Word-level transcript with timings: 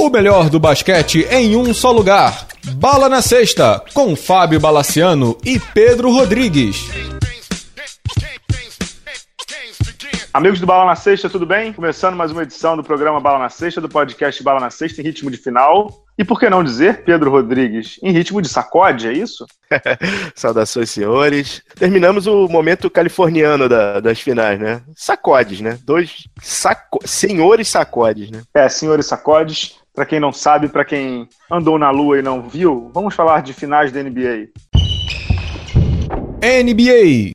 O 0.00 0.08
melhor 0.08 0.48
do 0.48 0.58
basquete 0.58 1.28
em 1.30 1.54
um 1.54 1.74
só 1.74 1.92
lugar. 1.92 2.46
Bala 2.76 3.06
na 3.06 3.20
Sexta, 3.20 3.84
com 3.92 4.16
Fábio 4.16 4.58
Balaciano 4.58 5.36
e 5.44 5.60
Pedro 5.60 6.10
Rodrigues. 6.10 6.88
Amigos 10.32 10.58
do 10.58 10.66
Bala 10.66 10.86
na 10.86 10.96
Sexta, 10.96 11.28
tudo 11.28 11.44
bem? 11.44 11.74
Começando 11.74 12.16
mais 12.16 12.32
uma 12.32 12.44
edição 12.44 12.78
do 12.78 12.82
programa 12.82 13.20
Bala 13.20 13.40
na 13.40 13.50
Sexta, 13.50 13.78
do 13.78 13.90
podcast 13.90 14.42
Bala 14.42 14.58
na 14.58 14.70
Sexta, 14.70 15.02
em 15.02 15.04
ritmo 15.04 15.30
de 15.30 15.36
final. 15.36 16.02
E 16.16 16.24
por 16.24 16.38
que 16.38 16.48
não 16.48 16.64
dizer, 16.64 17.02
Pedro 17.04 17.30
Rodrigues, 17.30 17.98
em 18.02 18.12
ritmo 18.12 18.40
de 18.40 18.48
sacode, 18.48 19.08
é 19.08 19.12
isso? 19.12 19.44
Saudações, 20.34 20.90
senhores. 20.90 21.62
Terminamos 21.74 22.26
o 22.26 22.48
momento 22.48 22.88
californiano 22.88 23.68
da, 23.68 24.00
das 24.00 24.20
finais, 24.20 24.58
né? 24.58 24.82
Sacodes, 24.94 25.60
né? 25.60 25.78
Dois 25.82 26.28
saco... 26.40 27.00
senhores 27.04 27.68
sacodes, 27.68 28.30
né? 28.30 28.42
É, 28.54 28.68
senhores 28.68 29.06
sacodes. 29.06 29.79
Para 30.00 30.06
quem 30.06 30.18
não 30.18 30.32
sabe, 30.32 30.66
para 30.66 30.82
quem 30.82 31.28
andou 31.52 31.78
na 31.78 31.90
lua 31.90 32.18
e 32.18 32.22
não 32.22 32.48
viu, 32.48 32.90
vamos 32.94 33.14
falar 33.14 33.42
de 33.42 33.52
finais 33.52 33.92
da 33.92 34.02
NBA. 34.02 34.48
NBA. 36.42 37.32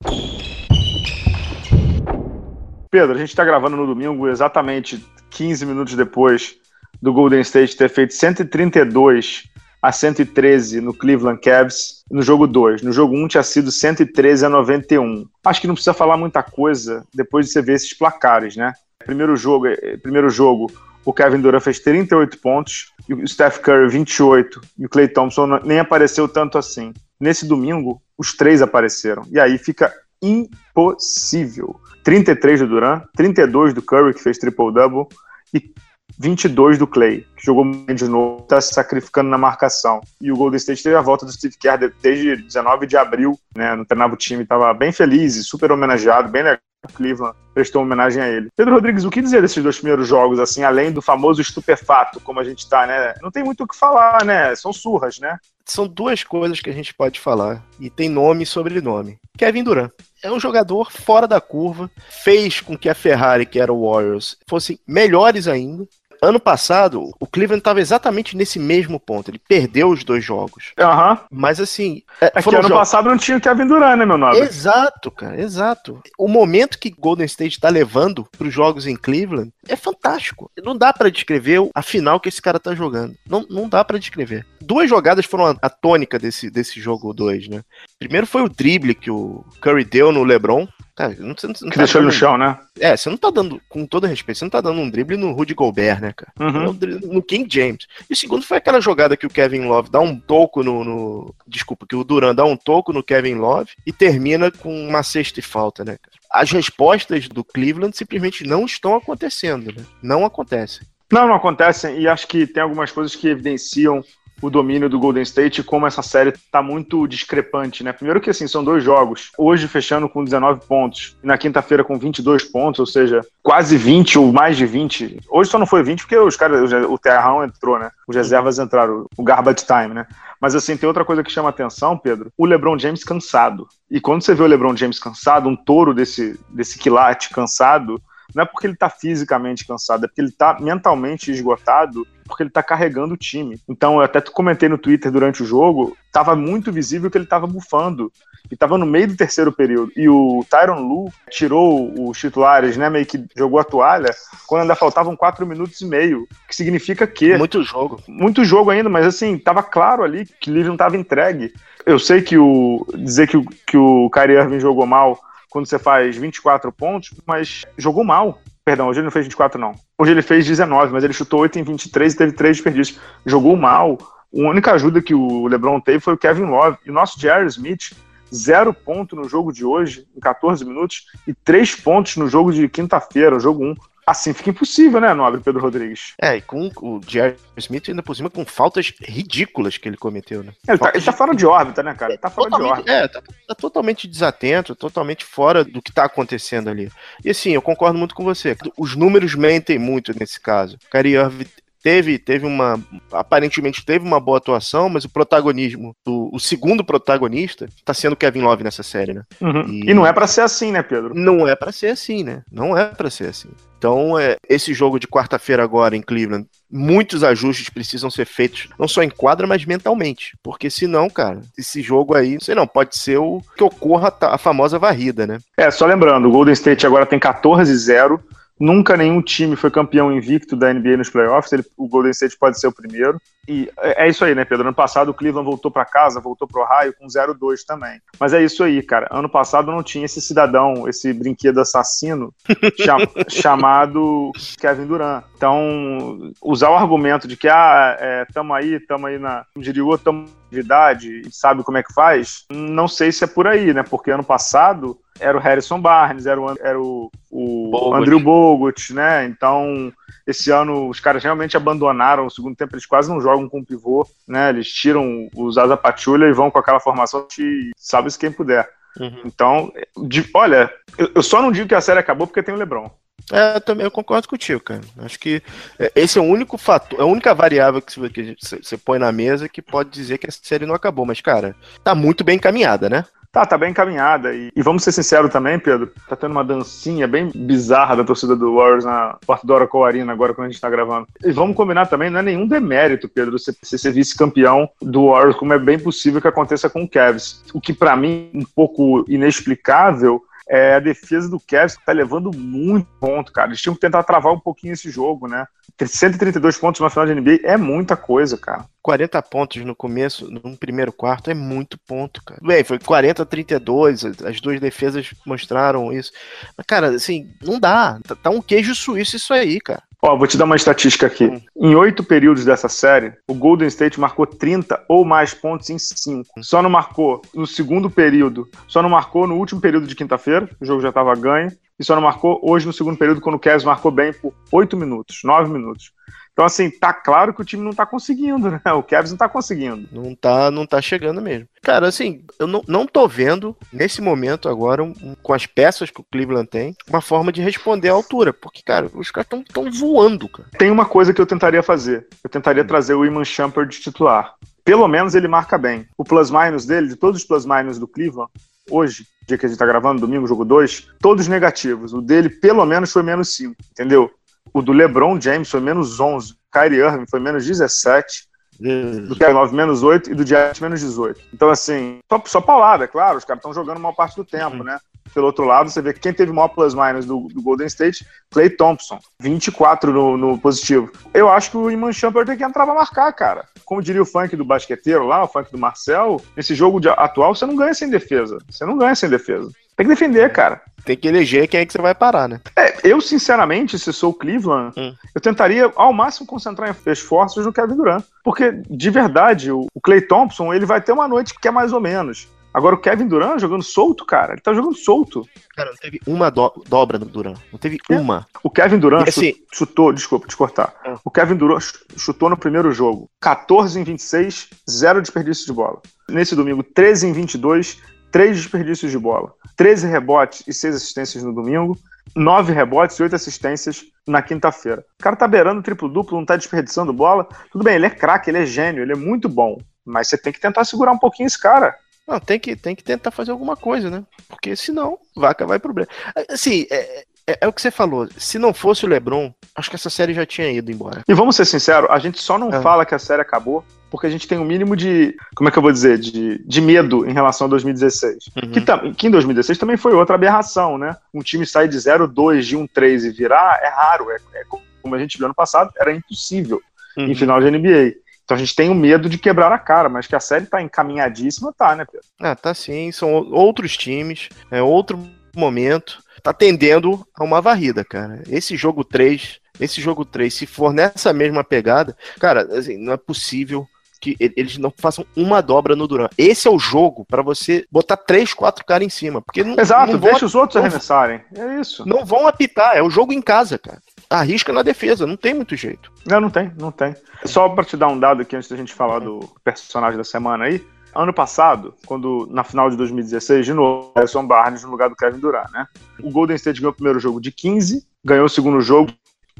Pedro, 2.90 3.14
a 3.14 3.18
gente 3.20 3.30
está 3.30 3.46
gravando 3.46 3.78
no 3.78 3.86
domingo, 3.86 4.28
exatamente 4.28 5.06
15 5.30 5.64
minutos 5.64 5.94
depois 5.94 6.56
do 7.00 7.14
Golden 7.14 7.42
State 7.42 7.78
ter 7.78 7.88
feito 7.88 8.16
132 8.16 9.44
a 9.80 9.92
113 9.92 10.82
no 10.82 10.92
Cleveland 10.92 11.40
Cavs 11.42 12.04
no 12.10 12.24
jogo 12.24 12.48
2. 12.48 12.82
No 12.82 12.92
jogo 12.92 13.16
1 13.16 13.24
um, 13.24 13.28
tinha 13.28 13.44
sido 13.44 13.70
113 13.70 14.44
a 14.44 14.50
91. 14.50 15.28
Acho 15.46 15.62
que 15.62 15.68
não 15.68 15.76
precisa 15.76 15.94
falar 15.94 16.18
muita 16.18 16.42
coisa 16.42 17.06
depois 17.14 17.46
de 17.46 17.52
você 17.52 17.62
ver 17.62 17.74
esses 17.74 17.94
placares, 17.96 18.56
né? 18.56 18.74
Primeiro 19.06 19.36
jogo, 19.36 19.68
eh, 19.68 19.98
primeiro 20.02 20.32
jogo 20.32 20.72
o 21.06 21.14
Kevin 21.14 21.40
Durant 21.40 21.62
fez 21.62 21.80
38 21.80 22.40
pontos, 22.40 22.92
o 23.10 23.28
Steph 23.28 23.60
Curry 23.60 23.88
28, 23.90 24.60
e 24.80 24.86
o 24.86 24.90
Clay 24.90 25.08
Thompson 25.08 25.60
nem 25.64 25.80
apareceu 25.80 26.28
tanto 26.28 26.58
assim. 26.58 26.94
Nesse 27.20 27.48
domingo, 27.48 28.02
os 28.18 28.36
três 28.36 28.62
apareceram. 28.62 29.24
E 29.32 29.40
aí 29.40 29.58
fica 29.58 29.94
impossível. 30.22 31.80
33 32.04 32.62
do 32.62 32.68
Durant, 32.68 33.04
32 33.16 33.74
do 33.74 33.82
Curry, 33.82 34.14
que 34.14 34.22
fez 34.22 34.38
triple-double, 34.38 35.06
e 35.54 35.74
22 36.18 36.78
do 36.78 36.88
Clay, 36.88 37.26
que 37.36 37.46
jogou 37.46 37.66
de 37.94 38.08
novo, 38.08 38.42
está 38.42 38.60
se 38.62 38.74
sacrificando 38.74 39.30
na 39.30 39.38
marcação. 39.38 40.02
E 40.22 40.32
o 40.32 40.36
Golden 40.36 40.58
State 40.58 40.84
teve 40.84 40.96
a 40.96 41.02
volta 41.02 41.26
do 41.26 41.32
Steve 41.32 41.58
Kerr 41.58 41.92
desde 42.02 42.38
19 42.44 42.88
de 42.88 42.98
abril, 42.98 43.38
né? 43.56 43.76
Não 43.76 43.86
treinava 43.86 44.14
o 44.14 44.18
time, 44.18 44.44
estava 44.44 44.74
bem 44.74 44.92
feliz 44.92 45.36
e 45.36 45.44
super 45.44 45.72
homenageado, 45.72 46.30
bem 46.30 46.44
legal. 46.44 46.60
Cleveland 46.94 47.36
prestou 47.54 47.82
homenagem 47.82 48.22
a 48.22 48.28
ele. 48.28 48.50
Pedro 48.56 48.74
Rodrigues, 48.74 49.06
o 49.06 49.10
que 49.10 49.22
dizer 49.22 49.42
desses 49.42 49.64
dois 49.64 49.78
primeiros 49.78 50.08
jogos, 50.08 50.40
assim, 50.40 50.64
além 50.64 50.92
do 50.92 51.02
famoso 51.02 51.42
estupefato, 51.42 52.20
como 52.20 52.40
a 52.40 52.44
gente 52.44 52.68
tá, 52.70 52.86
né? 52.86 53.14
Não 53.22 53.32
tem 53.32 53.44
muito 53.44 53.64
o 53.64 53.68
que 53.68 53.76
falar, 53.76 54.26
né? 54.26 54.54
São 54.56 54.74
surras, 54.74 55.20
né? 55.20 55.38
São 55.66 55.88
duas 55.88 56.24
coisas 56.24 56.60
que 56.60 56.70
a 56.70 56.74
gente 56.74 56.94
pode 56.94 57.20
falar, 57.20 57.64
e 57.80 57.90
tem 57.90 58.08
nome 58.08 58.44
e 58.44 58.46
sobrenome. 58.46 59.18
Kevin 59.38 59.64
Durant 59.64 59.92
é 60.22 60.32
um 60.32 60.40
jogador 60.40 60.92
fora 60.92 61.28
da 61.28 61.40
curva, 61.42 61.90
fez 62.24 62.62
com 62.62 62.78
que 62.78 62.90
a 62.90 62.96
Ferrari, 62.96 63.46
que 63.46 63.60
era 63.60 63.74
o 63.74 63.90
Warriors, 63.90 64.38
fossem 64.48 64.80
melhores 64.88 65.48
ainda. 65.48 65.88
Ano 66.26 66.40
passado, 66.40 67.12
o 67.20 67.28
Cleveland 67.28 67.60
estava 67.60 67.80
exatamente 67.80 68.36
nesse 68.36 68.58
mesmo 68.58 69.00
ponto. 69.00 69.30
Ele 69.30 69.38
perdeu 69.38 69.90
os 69.90 70.04
dois 70.04 70.24
jogos. 70.24 70.74
Uhum. 70.80 71.18
Mas 71.30 71.60
assim. 71.60 72.02
É, 72.20 72.32
é 72.34 72.42
que 72.42 72.50
ano 72.50 72.64
jogos... 72.64 72.78
passado 72.78 73.08
não 73.08 73.18
tinha 73.18 73.38
o 73.38 73.42
Kevin 73.42 73.68
Durant, 73.68 73.96
né, 73.96 74.06
meu 74.08 74.18
nome? 74.18 74.40
Exato, 74.40 75.12
cara, 75.12 75.40
exato. 75.40 76.02
O 76.18 76.28
momento 76.28 76.80
que 76.80 76.90
Golden 76.90 77.28
State 77.28 77.58
está 77.58 77.70
levando 77.70 78.28
para 78.36 78.48
os 78.48 78.54
jogos 78.54 78.88
em 78.88 78.96
Cleveland 78.96 79.52
é 79.68 79.76
fantástico. 79.76 80.50
Não 80.64 80.76
dá 80.76 80.92
para 80.92 81.12
descrever 81.12 81.70
a 81.76 81.84
final 81.84 82.20
que 82.20 82.30
esse 82.30 82.42
cara 82.42 82.60
tá 82.60 82.74
jogando. 82.74 83.16
Não, 83.30 83.46
não 83.48 83.70
dá 83.70 83.86
para 83.86 84.00
descrever. 84.00 84.48
Duas 84.60 84.90
jogadas 84.90 85.28
foram 85.28 85.46
a, 85.46 85.56
a 85.62 85.70
tônica 85.70 86.18
desse, 86.18 86.50
desse 86.50 86.82
jogo 86.82 87.14
2, 87.14 87.50
né? 87.50 87.62
Primeiro 88.00 88.26
foi 88.26 88.42
o 88.42 88.50
drible 88.50 88.96
que 88.96 89.12
o 89.12 89.46
Curry 89.62 89.86
deu 89.86 90.12
no 90.12 90.24
LeBron. 90.24 90.68
Cara, 90.96 91.14
não, 91.20 91.36
você 91.36 91.48
não, 91.48 91.54
não 91.62 91.70
que 91.70 91.76
tá 91.76 91.84
deixou 91.84 92.02
dando... 92.02 92.12
no 92.12 92.18
chão, 92.18 92.38
né? 92.38 92.58
É, 92.80 92.96
você 92.96 93.10
não 93.10 93.18
tá 93.18 93.30
dando, 93.30 93.62
com 93.68 93.86
todo 93.86 94.08
respeito, 94.08 94.38
você 94.38 94.46
não 94.46 94.50
tá 94.50 94.62
dando 94.62 94.80
um 94.80 94.90
drible 94.90 95.18
no 95.18 95.34
Rudy 95.34 95.54
Gobert, 95.54 96.00
né, 96.00 96.14
cara? 96.14 96.32
Uhum. 96.40 96.74
No 97.14 97.22
King 97.22 97.54
James. 97.54 97.86
E 98.10 98.14
o 98.14 98.16
segundo 98.16 98.46
foi 98.46 98.58
aquela 98.58 98.80
jogada 98.80 99.18
que 99.18 99.26
o 99.26 99.30
Kevin 99.30 99.66
Love 99.66 99.90
dá 99.90 100.00
um 100.00 100.18
toco 100.18 100.64
no, 100.64 100.86
no. 100.86 101.36
Desculpa, 101.46 101.86
que 101.86 101.98
o 101.98 102.04
Duran 102.04 102.34
dá 102.34 102.46
um 102.46 102.56
toco 102.56 102.94
no 102.94 103.04
Kevin 103.04 103.36
Love 103.36 103.72
e 103.86 103.92
termina 103.92 104.50
com 104.50 104.88
uma 104.88 105.04
cesta 105.04 105.42
e 105.42 105.44
falta, 105.44 105.84
né, 105.84 105.98
cara? 106.02 106.16
As 106.32 106.52
respostas 106.52 107.28
do 107.28 107.44
Cleveland 107.44 107.96
simplesmente 107.96 108.46
não 108.46 108.66
estão 108.66 108.96
acontecendo, 108.96 109.74
né? 109.76 109.84
Não 110.02 110.26
acontecem. 110.26 110.88
Não, 111.12 111.28
não 111.28 111.36
acontecem, 111.36 112.00
e 112.00 112.08
acho 112.08 112.28
que 112.28 112.48
tem 112.48 112.64
algumas 112.64 112.92
coisas 112.92 113.16
que 113.16 113.28
evidenciam 113.28 114.02
o 114.46 114.50
domínio 114.50 114.90
do 114.90 115.00
Golden 115.00 115.24
State 115.24 115.62
e 115.62 115.64
como 115.64 115.88
essa 115.88 116.02
série 116.02 116.30
está 116.30 116.62
muito 116.62 117.08
discrepante, 117.08 117.84
né? 117.84 117.92
Primeiro 117.92 118.22
que 118.22 118.30
assim, 118.30 118.48
são 118.48 118.64
dois 118.64 118.84
jogos. 118.84 119.32
Hoje 119.38 119.68
fechando 119.68 120.08
com 120.08 120.24
19 120.24 120.62
pontos 120.68 121.18
e 121.24 121.28
na 121.28 121.38
quinta-feira 121.38 121.84
com 121.84 121.98
22 121.98 122.44
pontos, 122.44 122.80
ou 122.80 122.86
seja, 122.86 123.22
quase 123.42 123.78
20 123.78 124.20
ou 124.20 124.32
mais 124.32 124.56
de 124.58 124.66
20. 124.66 125.20
Hoje 125.30 125.50
só 125.50 125.58
não 125.58 125.66
foi 125.66 125.84
20 125.84 126.02
porque 126.02 126.18
os 126.18 126.36
caras, 126.36 126.72
o 126.72 126.98
Terrão 126.98 127.44
entrou, 127.44 127.80
né? 127.80 127.90
Os 128.08 128.16
reservas 128.16 128.60
entraram, 128.60 129.08
o 129.18 129.24
garbage 129.24 129.66
time, 129.66 129.94
né? 129.94 130.06
Mas 130.40 130.54
assim, 130.54 130.78
tem 130.78 130.88
outra 130.88 131.06
coisa 131.06 131.24
que 131.24 131.32
chama 131.32 131.50
atenção, 131.50 131.98
Pedro. 131.98 132.32
O 132.38 132.46
LeBron 132.46 132.78
James 132.78 133.04
cansado. 133.04 133.68
E 133.90 134.00
quando 134.00 134.22
você 134.22 134.36
vê 134.36 134.44
o 134.44 134.48
LeBron 134.48 134.76
James 134.76 135.00
cansado, 135.00 135.50
um 135.50 135.56
touro 135.56 135.94
desse, 135.94 136.40
desse 136.50 136.78
quilate 136.78 137.30
cansado, 137.30 138.00
não 138.34 138.44
é 138.44 138.46
porque 138.46 138.68
ele 138.68 138.74
está 138.74 138.90
fisicamente 138.90 139.66
cansado, 139.66 140.06
é 140.06 140.08
porque 140.08 140.22
ele 140.22 140.30
está 140.30 140.60
mentalmente 140.60 141.32
esgotado, 141.32 142.06
porque 142.28 142.44
ele 142.44 142.50
está 142.50 142.64
carregando 142.64 143.14
o 143.14 143.18
time. 143.18 143.60
Então, 143.70 143.96
eu 143.96 144.02
até 144.02 144.20
comentei 144.22 144.68
no 144.68 144.78
Twitter 144.78 145.12
durante 145.12 145.44
o 145.44 145.46
jogo, 145.46 145.96
estava 146.06 146.36
muito 146.36 146.72
visível 146.72 147.10
que 147.10 147.18
ele 147.18 147.26
estava 147.26 147.48
bufando. 147.48 148.12
E 148.50 148.54
estava 148.54 148.78
no 148.78 148.86
meio 148.86 149.08
do 149.08 149.16
terceiro 149.16 149.52
período. 149.52 149.92
E 149.96 150.08
o 150.08 150.46
Tyron 150.50 150.80
Lu 150.80 151.12
tirou 151.32 152.10
os 152.10 152.18
titulares, 152.18 152.78
né? 152.78 152.90
Meio 152.90 153.06
que 153.06 153.24
jogou 153.36 153.60
a 153.60 153.64
toalha, 153.64 154.14
quando 154.46 154.62
ainda 154.62 154.76
faltavam 154.76 155.16
quatro 155.16 155.48
minutos 155.48 155.82
e 155.82 155.86
meio. 155.86 156.28
Que 156.48 156.56
significa 156.56 157.08
que. 157.08 157.36
Muito 157.38 157.64
jogo. 157.64 158.02
Muito 158.08 158.46
jogo 158.46 158.70
ainda, 158.70 158.88
mas 158.88 159.06
assim, 159.06 159.36
estava 159.36 159.64
claro 159.64 160.04
ali 160.04 160.26
que 160.40 160.52
o 160.52 160.54
livro 160.54 160.68
não 160.68 160.76
estava 160.76 160.98
entregue. 160.98 161.54
Eu 161.86 161.98
sei 161.98 162.22
que 162.22 162.38
o. 162.38 162.86
dizer 162.96 163.28
que 163.28 163.38
o, 163.38 163.46
que 163.66 163.78
o 163.78 164.10
Kyrie 164.12 164.38
Irving 164.38 164.60
jogou 164.60 164.86
mal 164.86 165.20
quando 165.50 165.68
você 165.68 165.80
faz 165.80 166.18
24 166.18 166.72
pontos, 166.72 167.14
mas 167.26 167.64
jogou 167.78 168.04
mal. 168.04 168.40
Perdão, 168.66 168.88
hoje 168.88 169.00
ele 169.00 169.06
não 169.06 169.12
fez 169.12 169.26
24, 169.26 169.62
não. 169.62 169.76
Hoje 169.96 170.12
ele 170.12 170.24
fez 170.24 170.44
19, 170.44 170.92
mas 170.92 171.04
ele 171.04 171.14
chutou 171.14 171.42
8 171.42 171.60
em 171.60 171.64
23 171.64 172.12
e 172.12 172.18
teve 172.18 172.32
3 172.32 172.58
desperdícios. 172.58 173.00
Jogou 173.24 173.56
mal. 173.56 173.96
A 174.34 174.50
única 174.50 174.74
ajuda 174.74 175.04
que 175.04 175.14
o 175.14 175.48
LeBron 175.48 175.80
teve 175.80 176.00
foi 176.00 176.16
o 176.16 176.18
Kevin 176.18 176.46
Love. 176.46 176.80
E 176.84 176.90
o 176.90 176.94
nosso 176.94 177.20
Jerry 177.20 177.46
Smith, 177.46 177.96
zero 178.34 178.74
ponto 178.74 179.16
no 179.16 179.30
jogo 179.30 179.54
de 179.54 179.64
hoje, 179.64 180.08
em 180.18 180.20
14 180.20 180.66
minutos, 180.66 181.06
e 181.28 181.34
3 181.34 181.76
pontos 181.76 182.18
no 182.18 182.28
jogo 182.28 182.52
de 182.52 182.68
quinta-feira, 182.68 183.40
jogo 183.40 183.64
1. 183.64 183.76
Assim 184.06 184.34
fica 184.34 184.52
impossível, 184.52 185.02
né, 185.02 185.14
nobre 185.14 185.42
Pedro 185.42 185.62
Rodrigues? 185.62 186.14
É, 186.22 186.38
e 186.38 186.42
com 186.42 186.72
o 186.82 187.02
Jerry 187.08 187.36
Smith 187.58 187.90
ainda 187.90 188.04
por 188.04 188.16
cima 188.16 188.30
com 188.30 188.46
faltas 188.46 188.94
ridículas 189.02 189.78
que 189.78 189.90
ele 189.90 189.98
cometeu, 189.98 190.44
né? 190.44 190.54
Ele, 190.68 190.78
tá, 190.78 190.92
ele 190.94 191.04
tá, 191.04 191.12
fora 191.12 191.36
de 191.36 191.46
órbita, 191.46 191.82
né, 191.82 191.94
cara? 191.96 192.12
Ele 192.12 192.22
tá 192.22 192.30
fora 192.30 192.50
totalmente, 192.50 192.74
de 192.74 192.92
órbita. 192.92 192.92
É, 192.92 193.08
tá, 193.08 193.22
tá, 193.48 193.56
totalmente 193.56 194.08
desatento, 194.08 194.76
totalmente 194.76 195.26
fora 195.26 195.64
do 195.64 195.82
que 195.82 195.92
tá 195.92 196.06
acontecendo 196.06 196.70
ali. 196.70 196.92
E 197.24 197.32
assim, 197.32 197.52
eu 197.52 197.62
concordo 197.62 197.98
muito 197.98 198.14
com 198.14 198.24
você. 198.24 198.56
Os 198.78 198.96
números 198.96 199.34
mentem 199.34 199.80
muito 199.80 200.18
nesse 200.18 200.40
caso. 200.40 200.78
Kyrie 200.92 201.16
Irving 201.16 201.48
teve, 201.86 202.18
teve 202.18 202.48
uma. 202.48 202.80
Aparentemente 203.12 203.86
teve 203.86 204.04
uma 204.04 204.20
boa 204.20 204.40
atuação, 204.40 204.90
mas 204.90 205.06
o 205.06 205.10
protagonismo, 205.10 205.96
o, 206.04 206.36
o 206.36 206.40
segundo 206.40 206.84
protagonista, 206.84 207.70
tá 207.86 207.94
sendo 207.94 208.16
Kevin 208.16 208.42
Love 208.42 208.64
nessa 208.64 208.82
série, 208.82 209.14
né? 209.14 209.22
Uhum. 209.40 209.68
E, 209.68 209.92
e, 209.92 209.94
não 209.94 210.04
é 210.04 210.12
para 210.12 210.26
ser 210.26 210.42
assim, 210.42 210.72
né, 210.72 210.82
Pedro? 210.82 211.14
Não 211.14 211.48
é 211.48 211.56
para 211.56 211.72
ser 211.72 211.90
assim, 211.90 212.24
né? 212.24 212.42
Não 212.52 212.76
é 212.76 212.86
para 212.86 213.12
ser 213.12 213.26
assim. 213.26 213.50
Então, 213.78 214.18
é, 214.18 214.36
esse 214.50 214.74
jogo 214.74 214.98
de 214.98 215.08
quarta-feira 215.08 215.64
agora 215.64 215.96
em 215.96 216.02
Cleveland, 216.02 216.48
muitos 216.72 217.24
ajustes 217.24 217.70
precisam 217.70 218.10
ser 218.10 218.26
feitos, 218.26 218.68
não 218.80 218.88
só 218.88 219.04
em 219.04 219.10
quadra, 219.10 219.46
mas 219.46 219.64
mentalmente. 219.64 220.36
Porque 220.42 220.72
senão, 220.72 221.08
cara, 221.08 221.42
esse 221.56 221.84
jogo 221.84 222.16
aí, 222.16 222.34
não 222.34 222.42
sei 222.42 222.56
não, 222.56 222.66
pode 222.66 222.98
ser 222.98 223.20
o 223.20 223.44
que 223.56 223.64
ocorra 223.64 224.12
a 224.22 224.40
famosa 224.40 224.80
varrida, 224.80 225.28
né? 225.28 225.38
É, 225.56 225.70
só 225.70 225.86
lembrando, 225.86 226.28
o 226.28 226.32
Golden 226.32 226.54
State 226.54 226.88
agora 226.88 227.06
tem 227.06 227.20
14-0 227.20 228.20
Nunca 228.60 228.96
nenhum 228.96 229.22
time 229.22 229.56
foi 229.56 229.70
campeão 229.70 230.12
invicto 230.12 230.56
da 230.56 230.74
NBA 230.74 230.98
nos 230.98 231.10
playoffs. 231.10 231.52
Ele, 231.52 231.64
o 231.78 231.88
Golden 231.88 232.12
State 232.12 232.38
pode 232.38 232.60
ser 232.60 232.68
o 232.68 232.72
primeiro. 232.72 233.20
E 233.48 233.70
é, 233.80 234.06
é 234.06 234.10
isso 234.10 234.24
aí, 234.24 234.34
né, 234.34 234.46
Pedro? 234.46 234.68
Ano 234.68 234.76
passado 234.76 235.10
o 235.10 235.14
Cleveland 235.14 235.46
voltou 235.46 235.70
para 235.70 235.84
casa, 235.84 236.22
voltou 236.22 236.48
pro 236.48 236.62
Ohio 236.62 236.94
com 236.98 237.06
0-2 237.06 237.60
também. 237.68 238.00
Mas 238.18 238.34
é 238.34 238.42
isso 238.42 238.64
aí, 238.64 238.82
cara. 238.82 239.08
Ano 239.12 239.28
passado 239.28 239.72
não 239.72 239.84
tinha 239.84 240.06
esse 240.06 240.22
cidadão, 240.22 240.88
esse 240.88 241.12
brinquedo 241.12 241.60
assassino 241.60 242.34
cham, 242.80 242.98
chamado 243.30 244.32
Kevin 244.60 244.86
Durant. 244.86 245.26
Então, 245.36 246.32
usar 246.42 246.70
o 246.70 246.76
argumento 246.76 247.28
de 247.28 247.36
que, 247.36 247.50
ah, 247.50 247.98
é, 248.00 248.26
tamo 248.34 248.54
aí, 248.54 248.80
tamo 248.80 249.08
aí 249.08 249.20
na. 249.20 249.46
Como 249.54 249.64
diria 249.64 249.84
o 249.84 249.88
outro, 249.88 250.06
tamo 250.06 250.26
atividade 250.48 251.22
e 251.28 251.34
sabe 251.34 251.64
como 251.64 251.78
é 251.78 251.84
que 251.84 251.94
faz, 251.94 252.46
não 252.50 252.88
sei 252.88 253.12
se 253.12 253.24
é 253.24 253.28
por 253.28 253.48
aí, 253.48 253.74
né? 253.74 253.84
Porque 253.84 254.12
ano 254.12 254.24
passado 254.24 254.98
era 255.20 255.38
o 255.38 255.42
Harrison 255.42 255.80
Barnes, 255.80 256.26
era 256.26 256.40
o, 256.40 256.58
era 256.60 256.80
o, 256.80 257.12
o 257.32 257.70
Bogut. 257.72 258.02
Andrew 258.02 258.20
Bogut, 258.20 258.94
né? 258.94 259.26
Então, 259.26 259.92
esse 260.28 260.52
ano 260.52 260.90
os 260.90 261.00
caras 261.00 261.24
realmente 261.24 261.56
abandonaram 261.56 262.26
o 262.26 262.32
segundo 262.32 262.56
tempo, 262.56 262.76
eles 262.76 262.86
quase 262.86 263.10
não 263.10 263.22
jogam 263.22 263.48
com 263.48 263.64
pivô, 263.64 264.08
né? 264.28 264.50
Eles 264.50 264.68
tiram 264.68 265.30
os 265.36 265.58
Asa 265.58 265.78
Patulha 265.78 266.28
e 266.28 266.34
vão 266.34 266.52
com 266.52 266.60
aquela 266.60 266.80
formação 266.80 267.26
de 267.36 267.72
sabe-se 267.78 268.20
quem 268.20 268.32
puder. 268.32 268.70
Uhum. 269.00 269.22
Então, 269.26 269.74
de, 270.08 270.30
olha, 270.34 270.72
eu, 270.98 271.12
eu, 271.16 271.24
só 271.24 271.42
não 271.42 271.52
digo 271.52 271.68
que 271.68 271.76
a 271.76 271.82
série 271.82 272.00
acabou 272.00 272.28
porque 272.28 272.44
tem 272.44 272.54
o 272.54 272.58
LeBron. 272.58 272.90
É, 273.32 273.56
eu 273.56 273.62
também 273.62 273.84
eu 273.84 273.92
concordo 273.92 274.28
contigo, 274.28 274.60
cara. 274.62 274.82
Acho 275.00 275.20
que 275.20 275.42
é, 275.80 275.92
esse 275.96 276.18
é 276.18 276.22
o 276.22 276.26
único 276.26 276.58
fator, 276.58 277.00
é 277.00 277.02
a 277.02 277.06
única 277.06 277.34
variável 277.34 277.82
que 277.82 278.00
você, 278.00 278.36
você 278.62 278.78
põe 278.78 279.00
na 279.00 279.12
mesa 279.12 279.50
que 279.50 279.62
pode 279.62 279.90
dizer 279.90 280.18
que 280.18 280.28
a 280.28 280.32
série 280.32 280.66
não 280.66 280.76
acabou. 280.76 281.06
Mas, 281.06 281.22
cara, 281.22 281.56
tá 281.84 281.96
muito 281.96 282.24
bem 282.24 282.36
encaminhada, 282.36 282.90
né? 282.90 283.06
Tá, 283.36 283.46
tá 283.46 283.58
bem 283.58 283.72
encaminhada. 283.72 284.34
E, 284.34 284.50
e, 284.56 284.62
vamos 284.62 284.82
ser 284.82 284.94
sinceros 284.94 285.30
também, 285.30 285.60
Pedro. 285.60 285.92
Tá 286.08 286.16
tendo 286.16 286.32
uma 286.32 286.44
dancinha 286.44 287.06
bem 287.06 287.30
bizarra 287.36 287.98
da 287.98 288.04
torcida 288.06 288.34
do 288.34 288.56
Warriors 288.56 288.86
na 288.86 289.18
porta 289.28 289.46
do 289.46 289.54
Oracle 289.54 289.84
Arena 289.84 290.14
agora 290.14 290.34
quando 290.34 290.48
a 290.48 290.50
gente 290.50 290.62
tá 290.62 290.70
gravando. 290.70 291.06
E 291.22 291.34
vamos 291.34 291.54
combinar 291.54 291.88
também, 291.88 292.10
não 292.10 292.22
é 292.22 292.24
nenhum 292.24 292.48
demérito, 292.48 293.10
Pedro, 293.10 293.38
você, 293.38 293.54
ser 293.62 293.92
vice-campeão 293.92 294.70
do 294.82 295.08
Warriors, 295.08 295.36
como 295.36 295.52
é 295.52 295.60
bem 295.60 295.78
possível 295.78 296.22
que 296.22 296.30
aconteça 296.30 296.70
com 296.70 296.84
o 296.84 296.90
Cavs. 296.90 297.44
O 297.54 297.60
que 297.60 297.74
para 297.74 297.98
mim 297.98 298.32
um 298.34 298.46
pouco 298.56 299.04
inexplicável 299.06 300.24
é, 300.48 300.76
a 300.76 300.80
defesa 300.80 301.28
do 301.28 301.40
Cavs 301.40 301.78
tá 301.86 301.92
levando 301.92 302.32
muito 302.36 302.88
ponto, 303.00 303.32
cara. 303.32 303.50
Eles 303.50 303.62
tinham 303.62 303.74
que 303.74 303.82
tentar 303.82 304.04
travar 304.04 304.34
um 304.34 304.40
pouquinho 304.40 304.74
esse 304.74 304.90
jogo, 304.90 305.28
né? 305.28 305.46
132 305.84 306.58
pontos 306.58 306.80
na 306.80 306.90
final 306.90 307.06
de 307.06 307.16
NBA 307.16 307.40
é 307.44 307.58
muita 307.58 307.98
coisa, 307.98 308.38
cara. 308.38 308.66
40 308.82 309.22
pontos 309.24 309.66
no 309.66 309.76
começo, 309.76 310.30
no 310.30 310.56
primeiro 310.56 310.94
quarto, 310.94 311.32
é 311.32 311.34
muito 311.34 311.80
ponto, 311.88 312.24
cara. 312.24 312.40
Bem, 312.44 312.64
foi 312.64 312.78
40 312.78 313.24
a 313.24 313.26
32, 313.26 314.06
as 314.24 314.40
duas 314.40 314.60
defesas 314.60 315.12
mostraram 315.26 315.92
isso. 315.92 316.12
Mas, 316.56 316.66
cara, 316.68 316.90
assim, 316.90 317.34
não 317.42 317.60
dá. 317.60 318.00
Tá, 318.08 318.16
tá 318.16 318.30
um 318.30 318.42
queijo 318.42 318.76
suíço 318.76 319.16
isso 319.16 319.34
aí, 319.34 319.60
cara. 319.60 319.82
Ó, 320.02 320.16
vou 320.16 320.28
te 320.28 320.38
dar 320.38 320.46
uma 320.46 320.56
estatística 320.56 321.08
aqui. 321.08 321.26
Hum. 321.26 321.42
Em 321.58 321.76
oito 321.76 322.04
períodos 322.04 322.46
dessa 322.46 322.70
série, 322.70 323.14
o 323.28 323.34
Golden 323.34 323.68
State 323.68 324.00
marcou 324.00 324.26
30 324.26 324.84
ou 324.88 325.04
mais 325.04 325.34
pontos 325.34 325.70
em 325.70 325.78
cinco. 325.80 326.44
Só 326.44 326.62
não 326.62 326.70
marcou 326.70 327.22
no 327.34 327.48
segundo 327.48 327.90
período, 327.90 328.48
só 328.68 328.82
não 328.82 328.90
marcou 328.90 329.28
no 329.28 329.36
último 329.36 329.62
período 329.62 329.88
de 329.88 329.96
quinta-feira, 329.96 330.50
o 330.60 330.66
jogo 330.66 330.82
já 330.82 330.90
estava 330.90 331.16
ganho, 331.16 331.52
e 331.80 331.84
só 331.84 331.96
não 331.96 332.02
marcou 332.02 332.40
hoje 332.44 332.66
no 332.66 332.74
segundo 332.74 332.98
período, 332.98 333.22
quando 333.22 333.36
o 333.36 333.40
Cavs 333.40 333.64
marcou 333.64 333.92
bem 333.92 334.14
por 334.14 334.34
oito 334.52 334.78
minutos, 334.78 335.22
nove 335.24 335.52
minutos. 335.52 335.92
Então, 336.36 336.44
assim, 336.44 336.70
tá 336.70 336.92
claro 336.94 337.34
que 337.34 337.42
o 337.42 337.46
time 337.46 337.64
não 337.64 337.72
tá 337.72 337.86
conseguindo, 337.86 338.52
né? 338.52 338.62
O 338.74 338.84
Cavs 338.84 339.10
não 339.10 339.18
tá 339.18 339.30
conseguindo. 339.30 339.88
Não 339.90 340.14
tá, 340.14 340.52
não 340.52 340.66
tá 340.66 340.82
chegando 340.82 341.22
mesmo. 341.22 341.48
Cara, 341.64 341.88
assim, 341.88 342.26
eu 342.38 342.46
não, 342.46 342.62
não 342.68 342.86
tô 342.86 343.08
vendo, 343.08 343.56
nesse 343.72 344.02
momento 344.02 344.50
agora, 344.50 344.84
um, 344.84 344.94
um, 345.02 345.16
com 345.24 345.34
as 345.34 345.46
peças 345.46 345.90
que 345.90 346.02
o 346.02 346.04
Cleveland 346.04 346.50
tem, 346.50 346.76
uma 346.90 347.00
forma 347.00 347.32
de 347.32 347.42
responder 347.42 347.88
à 347.88 347.94
altura. 347.94 348.34
Porque, 348.34 348.62
cara, 348.62 348.92
os 348.94 349.10
caras 349.12 349.28
estão 349.28 349.44
tão 349.46 349.72
voando, 349.72 350.28
cara. 350.28 350.50
Tem 350.58 350.70
uma 350.70 350.86
coisa 350.86 351.14
que 351.14 351.22
eu 351.22 351.26
tentaria 351.26 351.64
fazer. 351.64 352.06
Eu 352.22 352.30
tentaria 352.30 352.66
trazer 352.66 352.96
o 352.96 353.06
Iman 353.06 353.24
Shumpert 353.24 353.70
de 353.70 353.80
titular. 353.80 354.36
Pelo 354.66 354.90
menos 354.90 355.16
ele 355.16 355.30
marca 355.30 355.58
bem. 355.58 355.88
O 355.98 356.04
plus-minus 356.04 356.66
dele, 356.66 356.90
de 356.90 356.98
todos 356.98 357.22
os 357.22 357.26
plus-minus 357.26 357.80
do 357.80 357.88
Cleveland, 357.88 358.30
hoje, 358.70 359.06
dia 359.26 359.38
que 359.38 359.46
a 359.46 359.50
gente 359.50 359.58
tá 359.58 359.66
gravando, 359.66 360.02
domingo, 360.02 360.28
jogo 360.28 360.44
2, 360.44 360.90
todos 361.00 361.30
negativos. 361.30 361.94
O 361.94 362.02
dele, 362.02 362.30
pelo 362.30 362.66
menos, 362.66 362.92
foi 362.92 363.04
menos 363.04 363.34
5, 363.38 363.56
entendeu? 363.72 364.12
O 364.54 364.62
do 364.62 364.72
LeBron 364.72 365.20
James 365.20 365.50
foi 365.50 365.60
menos 365.60 366.00
11. 366.00 366.34
O 366.34 366.36
Kyrie 366.52 366.80
Irving 366.80 367.06
foi 367.10 367.20
menos 367.20 367.46
17. 367.46 368.28
Do 368.60 369.16
Kevin 369.18 369.34
Love 369.34 369.56
menos 369.56 369.84
8 369.84 370.12
e 370.12 370.16
do 370.16 370.26
Giants 370.26 370.60
menos 370.60 370.80
18. 370.80 371.20
Então, 371.34 371.50
assim, 371.50 372.00
só, 372.10 372.22
só 372.26 372.42
paulada, 372.42 372.86
é 372.86 372.88
claro, 372.88 373.18
os 373.18 373.26
caras 373.26 373.40
estão 373.40 373.54
jogando 373.54 373.78
uma 373.78 373.94
parte 373.94 374.16
do 374.16 374.24
tempo, 374.24 374.58
uhum. 374.58 374.64
né? 374.64 374.80
Pelo 375.14 375.28
outro 375.28 375.46
lado, 375.46 375.70
você 375.70 375.82
vê 375.82 375.94
que 375.94 376.00
quem 376.00 376.14
teve 376.14 376.32
maior 376.32 376.48
plus-minus 376.48 377.06
do, 377.06 377.28
do, 377.28 377.42
Golden 377.42 377.68
State, 377.68 378.06
Clay 378.32 378.50
Thompson, 378.50 379.00
24 379.20 379.92
no, 379.92 380.18
no 380.18 380.38
positivo. 380.38 380.92
Eu 381.14 381.30
acho 381.30 381.52
que 381.52 381.58
o 381.58 381.70
Iman 381.70 381.94
Shumpert 381.94 382.26
tem 382.26 382.38
que 382.38 382.44
entrar 382.44 382.66
pra 382.66 382.74
marcar, 382.74 383.12
cara. 383.14 383.46
Como 383.64 383.82
diria 383.82 384.02
o 384.02 384.06
funk 384.06 384.36
do 384.36 384.44
basqueteiro 384.44 385.06
lá, 385.06 385.24
o 385.24 385.28
funk 385.28 385.52
do 385.52 385.58
Marcel, 385.58 386.22
nesse 386.36 386.56
jogo 386.56 386.80
de, 386.80 386.90
atual 386.90 387.36
você 387.36 387.46
não 387.46 387.56
ganha 387.56 387.74
sem 387.74 387.90
defesa. 387.90 388.40
Você 388.50 388.66
não 388.66 388.78
ganha 388.78 388.96
sem 388.96 389.10
defesa. 389.10 389.50
Tem 389.76 389.86
que 389.86 389.94
defender, 389.94 390.32
cara 390.32 390.62
tem 390.86 390.96
que 390.96 391.08
eleger 391.08 391.48
quem 391.48 391.60
é 391.60 391.66
que 391.66 391.74
você 391.74 391.82
vai 391.82 391.96
parar, 391.96 392.30
né? 392.30 392.40
É, 392.56 392.76
eu, 392.84 393.02
sinceramente, 393.02 393.78
se 393.80 393.92
sou 393.92 394.12
o 394.12 394.14
Cleveland, 394.14 394.72
hum. 394.78 394.94
eu 395.14 395.20
tentaria 395.20 395.72
ao 395.76 395.92
máximo 395.92 396.28
concentrar 396.28 396.74
esforços 396.86 397.46
no 397.46 397.52
Kevin 397.52 397.76
Durant. 397.76 398.04
Porque, 398.24 398.62
de 398.70 398.90
verdade, 398.92 399.52
o, 399.52 399.68
Clay 399.84 400.02
Thompson, 400.02 400.54
ele 400.54 400.66
vai 400.66 400.80
ter 400.80 400.92
uma 400.92 401.08
noite 401.08 401.34
que 401.38 401.48
é 401.48 401.52
mais 401.52 401.74
ou 401.74 401.82
menos. 401.82 402.28
Agora 402.54 402.76
o 402.76 402.80
Kevin 402.80 403.08
Durant 403.08 403.38
jogando 403.42 403.64
solto, 403.64 404.06
cara. 404.06 404.32
Ele 404.32 404.42
tá 404.42 404.54
jogando 404.54 404.78
solto. 404.78 405.28
Cara, 405.58 405.72
não 405.72 405.78
teve 405.78 406.00
uma 406.08 406.32
do 406.32 406.64
dobra 406.70 406.98
no 406.98 407.06
Durant. 407.06 407.38
Não 407.52 407.60
teve 407.60 407.78
é. 407.90 407.98
uma. 407.98 408.26
O 408.42 408.50
Kevin 408.50 408.78
Durant 408.78 409.10
assim, 409.10 409.34
chutou, 409.52 409.92
desculpa, 409.92 410.26
te 410.26 410.38
cortar. 410.38 410.74
É. 410.86 410.96
O 411.04 411.12
Kevin 411.12 411.36
Durant 411.36 411.66
chutou 411.98 412.30
no 412.30 412.38
primeiro 412.38 412.72
jogo 412.72 413.10
14 413.20 413.78
em 413.78 413.84
26, 413.84 414.52
zero 414.70 415.02
desperdício 415.02 415.46
de 415.46 415.52
bola. 415.52 415.82
Nesse 416.08 416.34
domingo, 416.34 416.64
13 416.64 417.08
em 417.08 417.12
22, 417.12 417.78
três 418.16 418.38
desperdícios 418.38 418.90
de 418.90 418.98
bola, 418.98 419.34
13 419.58 419.88
rebotes 419.88 420.42
e 420.48 420.54
6 420.54 420.78
assistências 420.78 421.22
no 421.22 421.34
domingo, 421.34 421.78
9 422.16 422.54
rebotes 422.54 422.98
e 422.98 423.04
8 423.04 423.14
assistências 423.14 423.84
na 424.08 424.22
quinta-feira. 424.22 424.86
O 424.98 425.04
cara 425.04 425.18
tá 425.18 425.28
beirando 425.28 425.62
triplo-duplo, 425.62 426.18
não 426.18 426.26
tá 426.26 426.38
desperdiçando 426.38 426.94
bola. 426.94 427.28
Tudo 427.52 427.66
bem, 427.66 427.76
ele 427.76 427.88
é 427.88 427.90
craque, 427.90 428.30
ele 428.30 428.38
é 428.38 428.46
gênio, 428.46 428.84
ele 428.84 428.94
é 428.94 428.96
muito 428.96 429.28
bom. 429.28 429.58
Mas 429.84 430.08
você 430.08 430.18
tem 430.18 430.32
que 430.32 430.40
tentar 430.40 430.64
segurar 430.64 430.94
um 430.94 430.98
pouquinho 430.98 431.28
esse 431.28 431.38
cara. 431.38 431.76
Não, 432.08 432.18
tem 432.18 432.40
que, 432.40 432.56
tem 432.56 432.74
que 432.74 432.86
tentar 432.86 433.12
fazer 433.12 433.32
alguma 433.32 433.58
coisa, 433.58 433.90
né? 433.90 434.02
Porque 434.30 434.56
senão, 434.56 434.98
vaca 435.14 435.46
vai 435.46 435.60
problema. 435.60 435.90
Assim, 436.30 436.66
é, 436.72 437.04
é, 437.28 437.40
é, 437.42 437.48
o 437.50 437.52
que 437.52 437.62
você 437.62 437.70
falou. 437.70 438.08
Se 438.18 438.40
não 438.40 438.54
fosse 438.54 438.86
o 438.86 438.88
LeBron, 438.88 439.34
acho 439.54 439.70
que 439.70 439.76
essa 439.76 439.90
série 439.90 440.14
já 440.14 440.26
tinha 440.26 440.50
ido 440.50 440.72
embora. 440.72 441.04
E 441.06 441.14
vamos 441.14 441.36
ser 441.36 441.44
sinceros, 441.44 441.90
a 441.90 442.00
gente 442.00 442.22
só 442.22 442.38
não 442.38 442.48
é. 442.48 442.62
fala 442.62 442.86
que 442.86 442.96
a 442.96 443.00
série 443.00 443.22
acabou 443.22 443.62
porque 443.96 444.08
a 444.08 444.10
gente 444.10 444.28
tem 444.28 444.38
um 444.38 444.44
mínimo 444.44 444.76
de, 444.76 445.16
como 445.34 445.48
é 445.48 445.52
que 445.52 445.58
eu 445.58 445.62
vou 445.62 445.72
dizer, 445.72 445.98
de, 445.98 446.38
de 446.46 446.60
medo 446.60 447.10
em 447.10 447.14
relação 447.14 447.48
a 447.48 447.50
2016. 447.50 448.30
Uhum. 448.36 448.52
Que, 448.52 448.94
que 448.94 449.08
em 449.08 449.10
2016 449.10 449.58
também 449.58 449.78
foi 449.78 449.94
outra 449.94 450.16
aberração, 450.16 450.78
né? 450.78 450.98
Um 451.14 451.22
time 451.22 451.46
sair 451.46 451.70
de 451.70 451.78
0-2, 451.78 452.42
de 452.42 452.58
1-3 452.58 453.06
e 453.06 453.10
virar 453.12 453.58
é 453.64 453.70
raro. 453.70 454.12
É, 454.12 454.18
é, 454.34 454.44
como 454.82 454.96
a 454.96 455.00
gente 455.00 455.18
viu 455.18 455.28
ano 455.28 455.34
passado, 455.34 455.72
era 455.80 455.96
impossível 455.96 456.62
uhum. 456.98 457.06
em 457.06 457.16
final 457.16 457.40
de 457.40 457.50
NBA. 457.50 457.96
Então 458.26 458.36
a 458.36 458.38
gente 458.38 458.54
tem 458.54 458.70
o 458.70 458.76
medo 458.76 459.08
de 459.08 459.18
quebrar 459.18 459.54
a 459.54 459.58
cara, 459.58 459.88
mas 459.88 460.08
que 460.08 460.16
a 460.16 460.20
série 460.20 460.46
tá 460.46 460.62
encaminhadíssima, 460.62 461.54
tá, 461.58 461.74
né, 461.74 461.86
Pedro? 461.90 462.06
Ah, 462.20 462.36
tá 462.36 462.54
sim. 462.54 462.92
São 462.92 463.14
outros 463.14 463.78
times, 463.78 464.28
é 464.52 464.62
outro 464.62 465.00
momento. 465.34 466.04
Tá 466.22 466.34
tendendo 466.34 467.08
a 467.16 467.24
uma 467.24 467.40
varrida, 467.40 467.86
cara. 467.86 468.24
Esse 468.28 468.58
jogo 468.58 468.84
3, 468.84 469.40
esse 469.58 469.80
jogo 469.80 470.04
3, 470.04 470.34
se 470.34 470.46
for 470.46 470.74
nessa 470.74 471.14
mesma 471.14 471.46
pegada, 471.46 471.96
cara, 472.20 472.42
assim, 472.58 472.76
não 472.76 472.92
é 472.92 472.98
possível 472.98 473.66
que 474.06 474.16
eles 474.20 474.60
não 474.60 474.72
façam 474.78 475.04
uma 475.16 475.42
dobra 475.42 475.76
no 475.76 475.88
Duran. 475.88 476.08
Esse 476.16 476.48
é 476.48 476.52
o 476.52 476.60
jogo 476.60 477.06
para 477.06 477.24
você 477.24 477.66
botar 477.72 477.98
três, 477.98 478.34
quatro 478.34 478.64
caras 478.64 478.86
em 478.86 478.90
cima. 478.90 479.20
Porque 479.20 479.44
não, 479.44 479.56
Exato, 479.60 479.94
não 479.94 480.00
deixa 480.00 480.20
vão, 480.20 480.28
os 480.28 480.36
outros 480.36 480.58
arremessarem. 480.58 481.22
É 481.36 481.60
isso. 481.60 481.88
Não 481.88 482.06
vão 482.06 482.28
apitar, 482.28 482.76
é 482.76 482.84
o 482.84 482.90
jogo 482.90 483.12
em 483.12 483.22
casa, 483.22 483.58
cara. 483.58 483.80
Arrisca 484.08 484.54
na 484.54 484.62
defesa, 484.62 485.08
não 485.08 485.18
tem 485.18 485.34
muito 485.34 485.56
jeito. 485.56 485.92
Não, 486.06 486.22
não 486.22 486.30
tem, 486.30 486.52
não 486.60 486.72
tem. 486.72 486.96
Só 487.24 487.50
para 487.50 487.66
te 487.66 487.76
dar 487.76 487.88
um 487.88 488.00
dado 488.00 488.22
aqui 488.22 488.36
antes 488.36 488.48
da 488.48 488.56
gente 488.56 488.74
falar 488.74 489.00
do 489.00 489.28
personagem 489.44 489.98
da 489.98 490.04
semana 490.04 490.46
aí. 490.46 490.64
Ano 490.94 491.12
passado, 491.12 491.74
quando 491.86 492.28
na 492.32 492.44
final 492.44 492.70
de 492.70 492.78
2016, 492.78 493.46
de 493.46 493.54
novo, 493.54 493.92
Harrison 493.96 494.26
Barnes 494.26 494.64
no 494.64 494.70
lugar 494.70 494.88
do 494.88 494.96
Kevin 494.96 495.20
Durant, 495.20 495.52
né? 495.52 495.66
O 496.02 496.12
Golden 496.12 496.36
State 496.36 496.62
ganhou 496.62 496.72
o 496.72 496.76
primeiro 496.76 497.00
jogo 497.00 497.20
de 497.20 497.32
15, 497.32 497.86
ganhou 498.04 498.28
o 498.28 498.30
segundo 498.30 498.62
jogo 498.62 498.92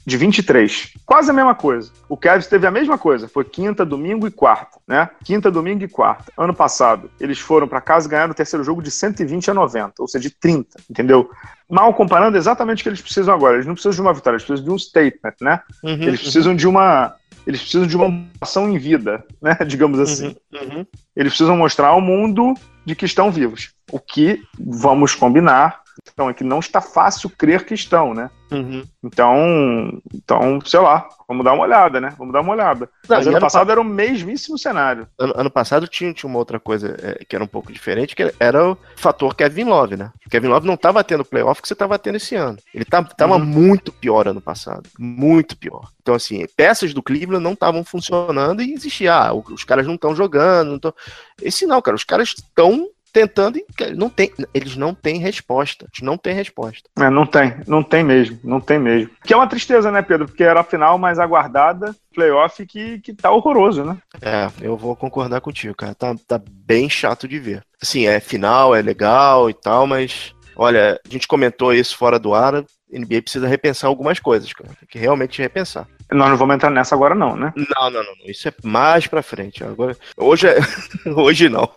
de 0.06 0.18
23. 0.18 0.94
Quase 1.06 1.30
a 1.30 1.34
mesma 1.34 1.56
coisa. 1.56 1.92
O 2.10 2.18
Cavs 2.18 2.48
teve 2.48 2.68
a 2.68 2.72
mesma 2.72 2.98
coisa. 2.98 3.28
Foi 3.28 3.44
quinta, 3.44 3.86
domingo 3.86 4.28
e 4.28 4.32
quarta, 4.32 4.80
né? 4.88 5.10
Quinta, 5.24 5.50
domingo 5.52 5.84
e 5.84 5.88
quarta. 5.88 6.32
Ano 6.38 6.54
passado, 6.54 7.10
eles 7.20 7.40
foram 7.40 7.68
para 7.68 7.82
casa 7.82 8.08
e 8.08 8.12
ganharam 8.12 8.32
o 8.32 8.36
terceiro 8.36 8.64
jogo 8.64 8.82
de 8.82 8.92
120 8.92 9.52
a 9.52 9.54
90, 9.54 9.94
ou 10.00 10.08
seja, 10.08 10.30
de 10.30 10.36
30, 10.36 10.80
entendeu? 10.90 11.30
Mal 11.70 11.94
comparando 11.94 12.38
exatamente 12.38 12.82
o 12.82 12.84
que 12.84 12.90
eles 12.90 13.02
precisam 13.02 13.34
agora. 13.34 13.56
Eles 13.56 13.66
não 13.66 13.74
precisam 13.74 13.96
de 13.96 14.02
uma 14.02 14.14
vitória, 14.14 14.36
eles 14.36 14.46
precisam 14.46 14.66
de 14.66 14.72
um 14.72 14.80
statement, 14.80 15.36
né? 15.42 15.62
Uhum, 15.84 16.04
eles 16.04 16.22
precisam 16.22 16.52
uhum. 16.52 16.58
de 16.58 16.68
uma 16.68 17.16
eles 17.46 17.62
precisam 17.62 17.86
de 17.86 17.96
uma 17.96 18.26
ação 18.42 18.70
em 18.70 18.78
vida, 18.78 19.24
né? 19.42 19.56
Digamos 19.68 20.00
assim. 20.00 20.36
Uhum, 20.52 20.78
uhum. 20.78 20.86
Eles 21.16 21.32
precisam 21.32 21.56
mostrar 21.56 21.90
ao 21.90 22.02
mundo 22.02 22.56
de 22.84 22.96
que 22.96 23.06
estão 23.06 23.32
vivos. 23.32 23.72
O 23.92 24.00
que, 24.00 24.42
vamos 24.60 25.14
combinar, 25.14 25.82
então, 26.12 26.30
é 26.30 26.34
que 26.34 26.44
não 26.44 26.60
está 26.60 26.82
fácil 26.82 27.30
crer 27.30 27.66
que 27.66 27.74
estão, 27.74 28.14
né? 28.14 28.30
Uhum. 28.52 28.84
Então, 29.04 30.02
então, 30.14 30.62
sei 30.64 30.80
lá, 30.80 31.08
vamos 31.28 31.44
dar 31.44 31.54
uma 31.54 31.64
olhada, 31.64 32.00
né? 32.00 32.14
Vamos 32.18 32.34
dar 32.34 32.42
uma 32.42 32.54
olhada. 32.54 32.90
Não, 33.08 33.18
Mas 33.18 33.28
ano, 33.28 33.38
ano 33.38 33.46
passado 33.46 33.66
pa... 33.66 33.72
era 33.72 33.82
o 33.82 33.84
mesmíssimo 33.84 34.58
cenário. 34.58 35.08
Ano, 35.18 35.34
ano 35.36 35.50
passado 35.50 35.88
tinha, 35.88 36.14
tinha 36.14 36.30
uma 36.30 36.40
outra 36.40 36.60
coisa 36.60 36.96
é, 37.02 37.26
que 37.26 37.36
era 37.36 37.44
um 37.44 37.48
pouco 37.48 37.72
diferente, 37.72 38.16
que 38.16 38.34
era 38.40 38.72
o 38.72 38.78
fator 38.96 39.36
Kevin 39.36 39.66
Love, 39.66 39.98
né? 39.98 40.12
Kevin 40.30 40.48
Love 40.48 40.68
não 40.68 40.76
estava 40.76 41.04
tendo 41.04 41.26
playoff 41.26 41.62
que 41.62 41.68
você 41.68 41.74
estava 41.74 41.98
tendo 41.98 42.16
esse 42.16 42.36
ano. 42.36 42.58
Ele 42.74 42.84
estava 42.84 43.08
tá, 43.08 43.28
uhum. 43.28 43.40
muito 43.40 43.92
pior 43.92 44.28
ano 44.28 44.42
passado. 44.42 44.90
Muito 45.00 45.58
pior. 45.58 45.90
Então, 46.02 46.14
assim, 46.14 46.46
peças 46.56 46.94
do 46.94 47.02
Cleveland 47.02 47.44
não 47.44 47.54
estavam 47.54 47.84
funcionando 47.84 48.62
e 48.62 48.74
existia, 48.74 49.16
ah, 49.16 49.34
os 49.34 49.64
caras 49.64 49.88
não 49.88 49.96
estão 49.96 50.16
jogando. 50.16 50.72
Não 50.72 50.80
tão... 50.80 50.94
Esse 51.42 51.66
não, 51.66 51.82
cara, 51.82 51.96
os 51.96 52.04
caras 52.04 52.30
estão 52.30 52.88
tentando 53.16 53.58
e 53.58 53.66
não 53.96 54.10
tem, 54.10 54.30
eles 54.54 54.76
não 54.76 54.94
têm 54.94 55.20
resposta. 55.20 55.88
Não 56.02 56.18
tem 56.18 56.34
resposta. 56.34 56.90
É, 57.00 57.10
não 57.10 57.26
tem, 57.26 57.56
não 57.66 57.82
tem 57.82 58.04
mesmo, 58.04 58.38
não 58.44 58.60
tem 58.60 58.78
mesmo. 58.78 59.10
Que 59.24 59.34
é 59.34 59.38
uma 59.38 59.48
tristeza, 59.48 59.90
né, 59.90 60.02
Pedro? 60.02 60.28
Porque 60.28 60.44
era 60.44 60.60
a 60.60 60.66
final 60.66 60.98
mais 60.98 61.18
aguardada, 61.18 61.96
playoff 62.14 62.66
que, 62.66 63.00
que 63.00 63.14
tá 63.14 63.32
horroroso, 63.32 63.86
né? 63.86 63.98
É, 64.22 64.50
eu 64.62 64.76
vou 64.76 64.98
concordar 64.98 65.40
contigo, 65.40 65.74
cara. 65.74 65.96
Tá, 65.96 66.14
tá 66.28 66.42
bem 66.46 66.90
chato 66.90 67.26
de 67.26 67.40
ver. 67.40 67.64
Assim, 67.82 68.06
é 68.06 68.20
final, 68.20 68.76
é 68.76 68.82
legal 68.82 69.50
e 69.50 69.54
tal, 69.54 69.88
mas 69.88 70.36
olha, 70.54 71.00
a 71.06 71.10
gente 71.10 71.26
comentou 71.26 71.74
isso 71.74 71.96
fora 71.98 72.20
do 72.20 72.34
ar. 72.34 72.66
NBA 72.92 73.22
precisa 73.22 73.48
repensar 73.48 73.88
algumas 73.88 74.20
coisas, 74.20 74.52
cara. 74.52 74.72
Tem 74.78 74.90
que 74.90 75.00
realmente 75.00 75.42
repensar. 75.42 75.88
Nós 76.12 76.30
não 76.30 76.38
vamos 76.38 76.56
entrar 76.56 76.70
nessa 76.70 76.96
agora, 76.96 77.16
não, 77.16 77.36
né? 77.36 77.54
Não, 77.56 77.90
não, 77.90 78.04
não. 78.04 78.14
Isso 78.26 78.48
é 78.48 78.54
mais 78.64 79.08
pra 79.08 79.24
frente. 79.24 79.64
Agora, 79.64 79.98
hoje, 80.18 80.48
é... 80.48 80.60
hoje 81.10 81.50
não. 81.50 81.70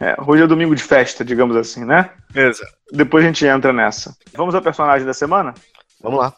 É, 0.00 0.16
hoje 0.26 0.42
é 0.42 0.46
domingo 0.46 0.74
de 0.74 0.82
festa, 0.82 1.24
digamos 1.24 1.56
assim, 1.56 1.84
né? 1.84 2.10
Exato. 2.34 2.72
Depois 2.92 3.24
a 3.24 3.28
gente 3.28 3.46
entra 3.46 3.72
nessa. 3.72 4.16
Vamos 4.34 4.54
ao 4.54 4.62
personagem 4.62 5.06
da 5.06 5.14
semana? 5.14 5.54
Vamos 6.02 6.18
lá. 6.18 6.34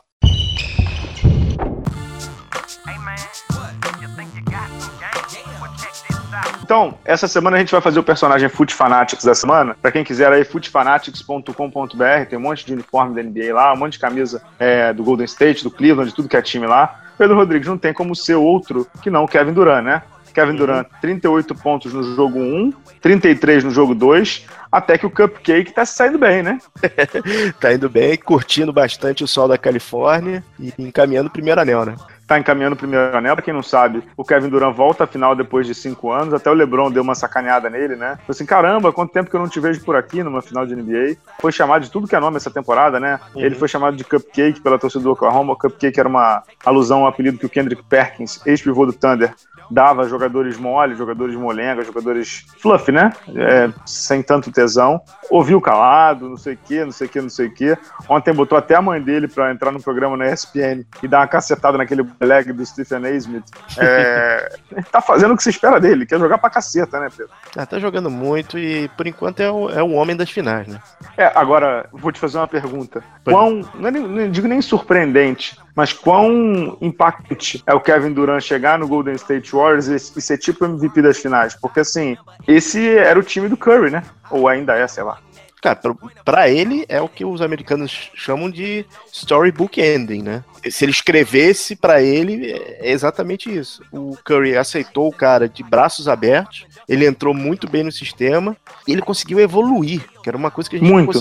Então, 6.66 6.98
essa 7.04 7.28
semana 7.28 7.56
a 7.56 7.60
gente 7.60 7.70
vai 7.70 7.80
fazer 7.80 8.00
o 8.00 8.02
personagem 8.02 8.48
Foot 8.48 8.74
Fanatics 8.74 9.24
da 9.24 9.36
semana. 9.36 9.76
Para 9.80 9.92
quem 9.92 10.02
quiser 10.02 10.32
aí, 10.32 10.42
footfanatics.com.br, 10.42 12.26
tem 12.28 12.36
um 12.36 12.42
monte 12.42 12.66
de 12.66 12.72
uniforme 12.72 13.14
da 13.14 13.22
NBA 13.22 13.54
lá, 13.54 13.72
um 13.72 13.76
monte 13.76 13.92
de 13.92 13.98
camisa 14.00 14.42
é, 14.58 14.92
do 14.92 15.04
Golden 15.04 15.26
State, 15.26 15.62
do 15.62 15.70
Cleveland, 15.70 16.10
de 16.10 16.16
tudo 16.16 16.28
que 16.28 16.36
é 16.36 16.42
time 16.42 16.66
lá. 16.66 17.02
Pedro 17.16 17.36
Rodrigues 17.36 17.68
não 17.68 17.78
tem 17.78 17.94
como 17.94 18.16
ser 18.16 18.34
outro 18.34 18.84
que 19.00 19.08
não 19.08 19.22
o 19.22 19.28
Kevin 19.28 19.52
Durant, 19.52 19.84
né? 19.84 20.02
Kevin 20.34 20.50
uhum. 20.50 20.56
Durant, 20.56 20.86
38 21.00 21.54
pontos 21.54 21.94
no 21.94 22.02
jogo 22.16 22.40
1, 22.40 22.72
33 23.00 23.62
no 23.62 23.70
jogo 23.70 23.94
2, 23.94 24.44
até 24.70 24.98
que 24.98 25.06
o 25.06 25.10
Cupcake 25.10 25.72
tá 25.72 25.86
saindo 25.86 26.18
bem, 26.18 26.42
né? 26.42 26.58
tá 27.58 27.72
indo 27.72 27.88
bem, 27.88 28.18
curtindo 28.18 28.72
bastante 28.72 29.24
o 29.24 29.28
sol 29.28 29.46
da 29.48 29.56
Califórnia 29.56 30.44
e 30.60 30.74
encaminhando 30.78 31.28
o 31.28 31.32
primeiro 31.32 31.60
anel, 31.60 31.86
né? 31.86 31.94
Tá 32.26 32.38
encaminhando 32.38 32.74
o 32.74 32.76
primeiro 32.76 33.16
anel. 33.16 33.36
Pra 33.36 33.44
quem 33.44 33.54
não 33.54 33.62
sabe, 33.62 34.02
o 34.16 34.24
Kevin 34.24 34.48
Durant 34.48 34.74
volta 34.74 35.04
à 35.04 35.06
final 35.06 35.34
depois 35.34 35.66
de 35.66 35.74
cinco 35.74 36.10
anos. 36.10 36.34
Até 36.34 36.50
o 36.50 36.54
LeBron 36.54 36.90
deu 36.90 37.02
uma 37.02 37.14
sacaneada 37.14 37.70
nele, 37.70 37.96
né? 37.96 38.16
Falei 38.16 38.24
assim: 38.28 38.46
caramba, 38.46 38.92
quanto 38.92 39.12
tempo 39.12 39.30
que 39.30 39.36
eu 39.36 39.40
não 39.40 39.48
te 39.48 39.60
vejo 39.60 39.82
por 39.84 39.96
aqui 39.96 40.22
numa 40.22 40.42
final 40.42 40.66
de 40.66 40.74
NBA. 40.74 41.16
Foi 41.40 41.52
chamado 41.52 41.82
de 41.82 41.90
tudo 41.90 42.08
que 42.08 42.16
é 42.16 42.20
nome 42.20 42.36
essa 42.36 42.50
temporada, 42.50 42.98
né? 42.98 43.20
Uhum. 43.34 43.42
Ele 43.42 43.54
foi 43.54 43.68
chamado 43.68 43.96
de 43.96 44.04
Cupcake 44.04 44.60
pela 44.60 44.78
torcida 44.78 45.04
do 45.04 45.12
Oklahoma. 45.12 45.52
O 45.52 45.56
Cupcake 45.56 45.98
era 45.98 46.08
uma 46.08 46.42
alusão 46.64 47.00
ao 47.00 47.06
apelido 47.06 47.38
que 47.38 47.46
o 47.46 47.50
Kendrick 47.50 47.82
Perkins, 47.84 48.40
ex-pivô 48.46 48.86
do 48.86 48.92
Thunder, 48.92 49.32
dava 49.70 50.08
jogadores 50.08 50.56
mole, 50.56 50.94
jogadores 50.94 51.34
molenga, 51.34 51.84
jogadores 51.84 52.46
fluff, 52.60 52.90
né? 52.90 53.12
É, 53.34 53.70
sem 53.84 54.22
tanto 54.22 54.50
tesão. 54.50 55.00
Ouviu 55.30 55.60
calado, 55.60 56.28
não 56.28 56.36
sei 56.36 56.54
o 56.54 56.58
que, 56.58 56.84
não 56.84 56.92
sei 56.92 57.06
o 57.06 57.10
que, 57.10 57.20
não 57.20 57.28
sei 57.28 57.46
o 57.46 57.54
que. 57.54 57.76
Ontem 58.08 58.32
botou 58.32 58.56
até 58.56 58.74
a 58.74 58.82
mãe 58.82 59.00
dele 59.00 59.28
para 59.28 59.50
entrar 59.50 59.70
no 59.70 59.82
programa 59.82 60.16
na 60.16 60.30
ESPN 60.30 60.84
e 61.02 61.08
dar 61.08 61.20
uma 61.20 61.26
cacetada 61.26 61.76
naquele 61.78 62.06
leg 62.20 62.52
do 62.52 62.64
Stephen 62.64 63.04
A. 63.04 63.10
Smith. 63.10 63.44
É, 63.78 64.56
tá 64.90 65.00
fazendo 65.00 65.34
o 65.34 65.36
que 65.36 65.42
se 65.42 65.50
espera 65.50 65.80
dele, 65.80 66.06
quer 66.06 66.18
jogar 66.18 66.38
pra 66.38 66.50
caceta, 66.50 67.00
né, 67.00 67.08
Pedro? 67.14 67.32
Ah, 67.56 67.66
tá 67.66 67.78
jogando 67.78 68.10
muito 68.10 68.58
e 68.58 68.88
por 68.96 69.06
enquanto 69.06 69.40
é 69.40 69.50
o, 69.50 69.70
é 69.70 69.82
o 69.82 69.92
homem 69.92 70.16
das 70.16 70.30
finais, 70.30 70.66
né? 70.66 70.80
É, 71.16 71.30
agora, 71.34 71.88
vou 71.92 72.12
te 72.12 72.20
fazer 72.20 72.38
uma 72.38 72.48
pergunta. 72.48 73.02
Quão, 73.24 73.62
não, 73.74 73.88
é 73.88 73.90
não 73.90 74.30
digo 74.30 74.46
nem 74.46 74.60
surpreendente, 74.60 75.58
mas 75.76 75.92
quão 75.92 76.78
impactante 76.80 77.62
é 77.66 77.74
o 77.74 77.80
Kevin 77.80 78.14
Durant 78.14 78.42
chegar 78.42 78.78
no 78.78 78.88
Golden 78.88 79.14
State 79.14 79.54
Warriors 79.54 79.86
e 79.88 80.20
ser 80.22 80.38
tipo 80.38 80.64
MVP 80.64 81.02
das 81.02 81.18
finais? 81.18 81.54
Porque, 81.54 81.80
assim, 81.80 82.16
esse 82.48 82.96
era 82.96 83.18
o 83.18 83.22
time 83.22 83.46
do 83.46 83.58
Curry, 83.58 83.90
né? 83.90 84.02
Ou 84.30 84.48
ainda 84.48 84.74
é, 84.74 84.88
sei 84.88 85.04
lá. 85.04 85.18
Cara, 85.62 85.80
pra 86.24 86.48
ele 86.48 86.84
é 86.88 87.00
o 87.00 87.08
que 87.08 87.24
os 87.24 87.40
americanos 87.40 88.10
chamam 88.14 88.50
de 88.50 88.84
storybook 89.12 89.80
ending, 89.80 90.22
né? 90.22 90.44
Se 90.70 90.84
ele 90.84 90.92
escrevesse 90.92 91.74
para 91.74 92.02
ele, 92.02 92.52
é 92.52 92.90
exatamente 92.90 93.54
isso. 93.54 93.82
O 93.92 94.16
Curry 94.24 94.56
aceitou 94.56 95.08
o 95.08 95.12
cara 95.12 95.48
de 95.48 95.62
braços 95.62 96.08
abertos, 96.08 96.66
ele 96.88 97.06
entrou 97.06 97.32
muito 97.32 97.68
bem 97.68 97.82
no 97.82 97.90
sistema 97.90 98.56
e 98.86 98.92
ele 98.92 99.02
conseguiu 99.02 99.40
evoluir, 99.40 100.04
que 100.22 100.28
era 100.28 100.36
uma 100.36 100.50
coisa 100.50 100.68
que 100.68 100.76
a 100.76 100.78
gente 100.78 100.92
muito. 100.92 101.06
não 101.06 101.12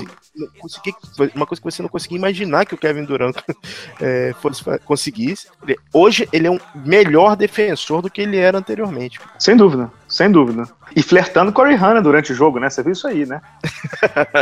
conseguia 0.60 0.96
uma 1.34 1.46
coisa 1.46 1.62
que 1.62 1.72
você 1.72 1.82
não 1.82 1.89
conseguia 1.89 2.18
imaginar 2.18 2.65
que 2.65 2.75
o 2.75 2.77
Kevin 2.77 3.06
Durant 3.06 3.38
é, 4.01 4.34
fosse, 4.42 4.63
conseguisse. 4.84 5.48
Hoje 5.94 6.27
ele 6.32 6.48
é 6.48 6.51
um 6.51 6.60
melhor 6.75 7.36
defensor 7.36 8.01
do 8.01 8.10
que 8.10 8.22
ele 8.22 8.38
era 8.38 8.58
anteriormente. 8.58 9.20
Sem 9.39 9.56
dúvida, 9.56 9.92
sem 10.08 10.30
dúvida. 10.30 10.68
E 10.96 11.01
flertando 11.01 11.51
com 11.51 11.62
a 11.62 11.68
Rihanna 11.68 12.01
durante 12.01 12.32
o 12.32 12.36
jogo, 12.36 12.60
né? 12.60 12.70
Você 12.70 12.84
viu 12.84 12.92
isso 12.92 13.08
aí, 13.08 13.25
né? 13.25 13.42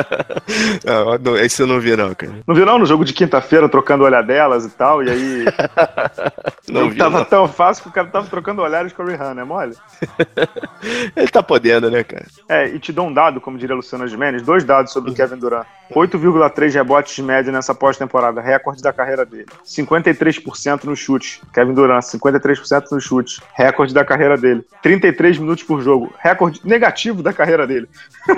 não, 1.22 1.38
esse 1.38 1.62
eu 1.62 1.68
não 1.68 1.80
vi, 1.80 1.96
não, 1.96 2.14
cara. 2.14 2.34
Não 2.46 2.56
viu, 2.56 2.66
não? 2.66 2.80
No 2.80 2.86
jogo 2.86 3.06
de 3.06 3.14
quinta-feira, 3.14 3.70
trocando 3.70 4.04
olhadelas 4.04 4.66
e 4.66 4.70
tal, 4.70 5.04
e 5.04 5.10
aí. 5.10 5.46
não 6.70 6.90
vi, 6.90 6.98
tava 6.98 7.20
não. 7.20 7.26
tão 7.26 7.48
fácil 7.48 7.84
que 7.84 7.90
o 7.90 7.92
cara 7.92 8.08
tava 8.08 8.28
trocando 8.28 8.62
olhares 8.62 8.92
com 8.94 9.04
a 9.04 9.06
Rihanna, 9.06 9.42
é 9.42 9.46
mole? 9.46 9.76
ele 11.16 11.28
tá 11.28 11.44
podendo, 11.44 11.90
né, 11.90 12.04
cara? 12.04 12.26
É, 12.50 12.68
e 12.68 12.80
te 12.80 12.92
dou 12.92 13.08
um 13.08 13.14
dado, 13.14 13.40
como 13.40 13.58
diria 13.58 13.76
Luciano 13.76 14.08
Gimenez, 14.08 14.42
dois 14.42 14.64
dados 14.64 14.92
sobre 14.92 15.12
o 15.12 15.14
Kevin 15.14 15.38
Durant. 15.38 15.66
8,3 15.94 16.74
rebotes 16.74 17.16
de 17.16 17.22
média 17.22 17.52
nessa 17.52 17.76
pós-temporada, 17.76 18.42
recorde 18.42 18.82
da 18.82 18.92
carreira 18.92 19.26
dele. 19.26 19.46
53% 19.66 20.86
no 20.86 20.96
chute. 20.96 21.42
Kevin 21.54 21.74
Durant, 21.74 22.02
53% 22.02 22.86
no 22.92 23.00
chute, 23.00 23.42
recorde 23.54 23.94
da 23.94 24.04
carreira 24.04 24.38
dele. 24.38 24.66
33 24.82 25.38
minutos 25.38 25.64
por 25.64 25.82
jogo, 25.82 26.12
recorde 26.20 26.33
negativo 26.64 27.24
da 27.24 27.34
carreira 27.34 27.66
dele. 27.68 27.88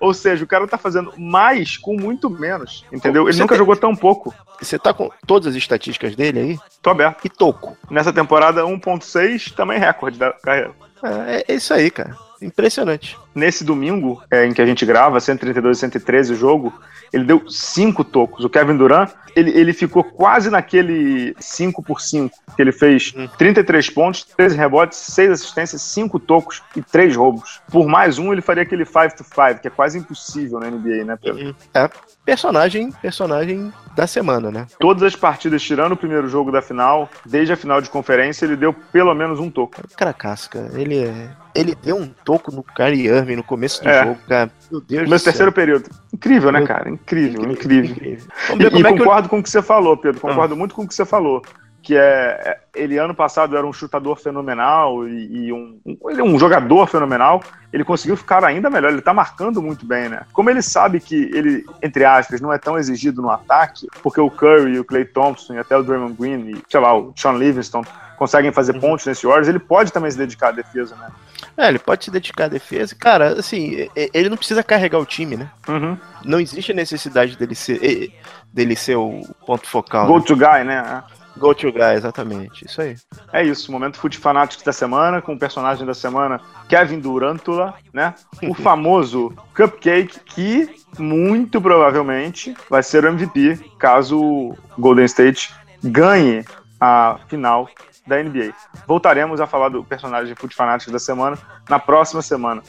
ou, 0.00 0.08
ou, 0.08 0.14
seja, 0.14 0.44
o 0.44 0.46
cara 0.46 0.66
tá 0.66 0.78
fazendo 0.78 1.12
mais 1.16 1.76
com 1.76 1.96
muito 1.96 2.28
menos, 2.28 2.84
entendeu? 2.92 3.24
Ele 3.24 3.32
Você 3.32 3.40
nunca 3.40 3.54
tem... 3.54 3.58
jogou 3.58 3.76
tão 3.76 3.94
pouco. 3.94 4.34
Você 4.60 4.78
tá 4.78 4.92
com 4.92 5.10
todas 5.26 5.48
as 5.48 5.54
estatísticas 5.54 6.14
dele 6.14 6.38
aí? 6.38 6.58
Tô 6.80 6.90
aberto. 6.90 7.24
E 7.24 7.28
toco. 7.28 7.76
Nessa 7.90 8.12
temporada, 8.12 8.62
1.6, 8.62 9.54
também 9.54 9.78
recorde 9.78 10.18
da 10.18 10.32
carreira. 10.32 10.72
É, 11.02 11.52
é 11.52 11.54
isso 11.54 11.74
aí, 11.74 11.90
cara. 11.90 12.16
Impressionante. 12.40 13.16
Nesse 13.34 13.64
domingo, 13.64 14.22
é, 14.30 14.46
em 14.46 14.52
que 14.52 14.60
a 14.60 14.66
gente 14.66 14.84
grava, 14.84 15.18
132 15.20 15.76
e 15.76 15.80
113 15.80 16.32
o 16.32 16.36
jogo, 16.36 16.72
ele 17.12 17.24
deu 17.24 17.48
cinco 17.48 18.04
tocos. 18.04 18.44
O 18.44 18.48
Kevin 18.48 18.76
Durant, 18.76 19.10
ele, 19.36 19.50
ele 19.50 19.72
ficou 19.72 20.02
quase 20.02 20.50
naquele 20.50 21.34
5 21.38 21.82
por 21.82 22.00
5 22.00 22.34
que 22.54 22.62
ele 22.62 22.72
fez 22.72 23.14
33 23.38 23.88
hum. 23.88 23.92
pontos, 23.94 24.24
13 24.36 24.56
rebotes, 24.56 24.98
6 24.98 25.30
assistências, 25.30 25.82
5 25.82 26.18
tocos 26.18 26.62
e 26.76 26.82
3 26.82 27.16
roubos. 27.16 27.60
Por 27.70 27.86
mais 27.86 28.18
um, 28.18 28.32
ele 28.32 28.42
faria 28.42 28.62
aquele 28.62 28.84
5 28.84 29.16
to 29.16 29.24
5, 29.24 29.60
que 29.60 29.68
é 29.68 29.70
quase 29.70 29.98
impossível 29.98 30.58
na 30.58 30.70
NBA, 30.70 31.04
né, 31.04 31.18
Pedro? 31.20 31.46
Uhum. 31.46 31.54
É, 31.74 31.90
personagem, 32.24 32.90
personagem 32.92 33.72
da 33.94 34.06
semana, 34.06 34.50
né? 34.50 34.66
Todas 34.78 35.02
as 35.02 35.16
partidas, 35.16 35.62
tirando 35.62 35.92
o 35.92 35.96
primeiro 35.96 36.28
jogo 36.28 36.50
da 36.50 36.62
final, 36.62 37.08
desde 37.24 37.52
a 37.52 37.56
final 37.56 37.80
de 37.80 37.90
conferência, 37.90 38.44
ele 38.44 38.56
deu 38.56 38.72
pelo 38.72 39.14
menos 39.14 39.38
um 39.38 39.50
toco. 39.50 39.82
Cara 39.96 40.12
casca, 40.12 40.70
ele 40.74 40.98
é 41.04 41.30
ele 41.54 41.74
deu 41.74 41.96
um 41.96 42.08
toco 42.08 42.50
no 42.50 42.62
Kyrie 42.62 43.08
Irving 43.22 43.36
no 43.36 43.44
começo 43.44 43.82
do 43.82 43.88
é. 43.88 44.04
jogo, 44.04 44.18
cara. 44.28 44.50
Meu 44.70 44.80
Deus 44.80 45.08
Meu 45.08 45.20
terceiro 45.20 45.50
céu. 45.50 45.52
período. 45.52 45.90
Incrível, 46.12 46.52
né, 46.52 46.64
cara? 46.66 46.90
Incrível, 46.90 47.50
incrível. 47.50 47.90
incrível. 47.90 48.26
incrível. 48.50 48.78
E, 48.78 48.80
e 48.80 48.98
concordo 48.98 49.26
eu... 49.26 49.30
com 49.30 49.38
o 49.38 49.42
que 49.42 49.50
você 49.50 49.62
falou, 49.62 49.96
Pedro. 49.96 50.20
Concordo 50.20 50.54
ah. 50.54 50.56
muito 50.56 50.74
com 50.74 50.82
o 50.82 50.88
que 50.88 50.94
você 50.94 51.04
falou. 51.04 51.42
Que 51.82 51.96
é, 51.96 52.00
é. 52.00 52.58
Ele, 52.74 52.96
ano 52.96 53.14
passado, 53.14 53.56
era 53.56 53.66
um 53.66 53.72
chutador 53.72 54.16
fenomenal 54.16 55.06
e, 55.06 55.46
e 55.46 55.52
um, 55.52 55.78
um, 55.84 56.10
ele 56.10 56.20
é 56.20 56.24
um 56.24 56.38
jogador 56.38 56.86
fenomenal. 56.86 57.42
Ele 57.72 57.84
conseguiu 57.84 58.16
ficar 58.16 58.44
ainda 58.44 58.70
melhor. 58.70 58.92
Ele 58.92 59.02
tá 59.02 59.12
marcando 59.12 59.60
muito 59.60 59.84
bem, 59.84 60.08
né? 60.08 60.22
Como 60.32 60.48
ele 60.48 60.62
sabe 60.62 61.00
que 61.00 61.30
ele, 61.34 61.64
entre 61.82 62.04
aspas, 62.04 62.40
não 62.40 62.52
é 62.52 62.58
tão 62.58 62.78
exigido 62.78 63.20
no 63.20 63.30
ataque, 63.30 63.88
porque 64.02 64.20
o 64.20 64.30
Curry, 64.30 64.78
o 64.78 64.84
Clay 64.84 65.04
Thompson 65.04 65.54
e 65.54 65.58
até 65.58 65.76
o 65.76 65.82
Draymond 65.82 66.16
Green 66.18 66.50
e, 66.50 66.62
sei 66.68 66.80
lá, 66.80 66.96
o 66.96 67.12
Sean 67.16 67.32
Livingston 67.32 67.82
conseguem 68.22 68.52
fazer 68.52 68.72
uhum. 68.74 68.80
pontos 68.80 69.04
nesse 69.04 69.26
Warriors, 69.26 69.48
ele 69.48 69.58
pode 69.58 69.92
também 69.92 70.08
se 70.08 70.16
dedicar 70.16 70.50
à 70.50 70.52
defesa, 70.52 70.94
né? 70.94 71.08
É, 71.56 71.68
ele 71.68 71.78
pode 71.80 72.04
se 72.04 72.10
dedicar 72.10 72.44
à 72.44 72.48
defesa. 72.48 72.94
Cara, 72.94 73.32
assim, 73.38 73.88
ele 73.96 74.28
não 74.28 74.36
precisa 74.36 74.62
carregar 74.62 75.00
o 75.00 75.04
time, 75.04 75.36
né? 75.36 75.50
Uhum. 75.68 75.98
Não 76.24 76.38
existe 76.38 76.72
necessidade 76.72 77.36
dele 77.36 77.56
ser, 77.56 78.12
dele 78.52 78.76
ser 78.76 78.94
o 78.94 79.22
ponto 79.44 79.68
focal. 79.68 80.06
Go 80.06 80.18
né? 80.18 80.24
to 80.24 80.36
guy, 80.36 80.64
né? 80.64 81.02
Go 81.36 81.54
to 81.54 81.72
guy, 81.72 81.94
exatamente. 81.94 82.66
Isso 82.66 82.80
aí. 82.80 82.96
É 83.32 83.42
isso, 83.42 83.72
momento 83.72 83.98
Foot 83.98 84.18
Fanatics 84.18 84.62
da 84.62 84.72
semana, 84.72 85.22
com 85.22 85.34
o 85.34 85.38
personagem 85.38 85.86
da 85.86 85.94
semana, 85.94 86.40
Kevin 86.68 87.00
Durantula, 87.00 87.74
né? 87.92 88.14
O 88.42 88.54
famoso 88.54 89.32
Cupcake, 89.54 90.20
que 90.20 90.68
muito 90.98 91.60
provavelmente 91.60 92.54
vai 92.68 92.82
ser 92.82 93.04
o 93.04 93.08
MVP 93.08 93.58
caso 93.78 94.20
o 94.20 94.56
Golden 94.78 95.06
State 95.06 95.52
ganhe 95.82 96.44
a 96.80 97.18
final 97.28 97.68
da 98.06 98.22
NBA. 98.22 98.52
Voltaremos 98.86 99.40
a 99.40 99.46
falar 99.46 99.68
do 99.68 99.84
personagem 99.84 100.34
Foot 100.34 100.54
Fanatics 100.54 100.92
da 100.92 100.98
semana 100.98 101.38
na 101.68 101.78
próxima 101.78 102.20
semana. 102.20 102.62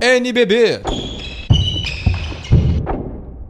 NBB 0.00 0.82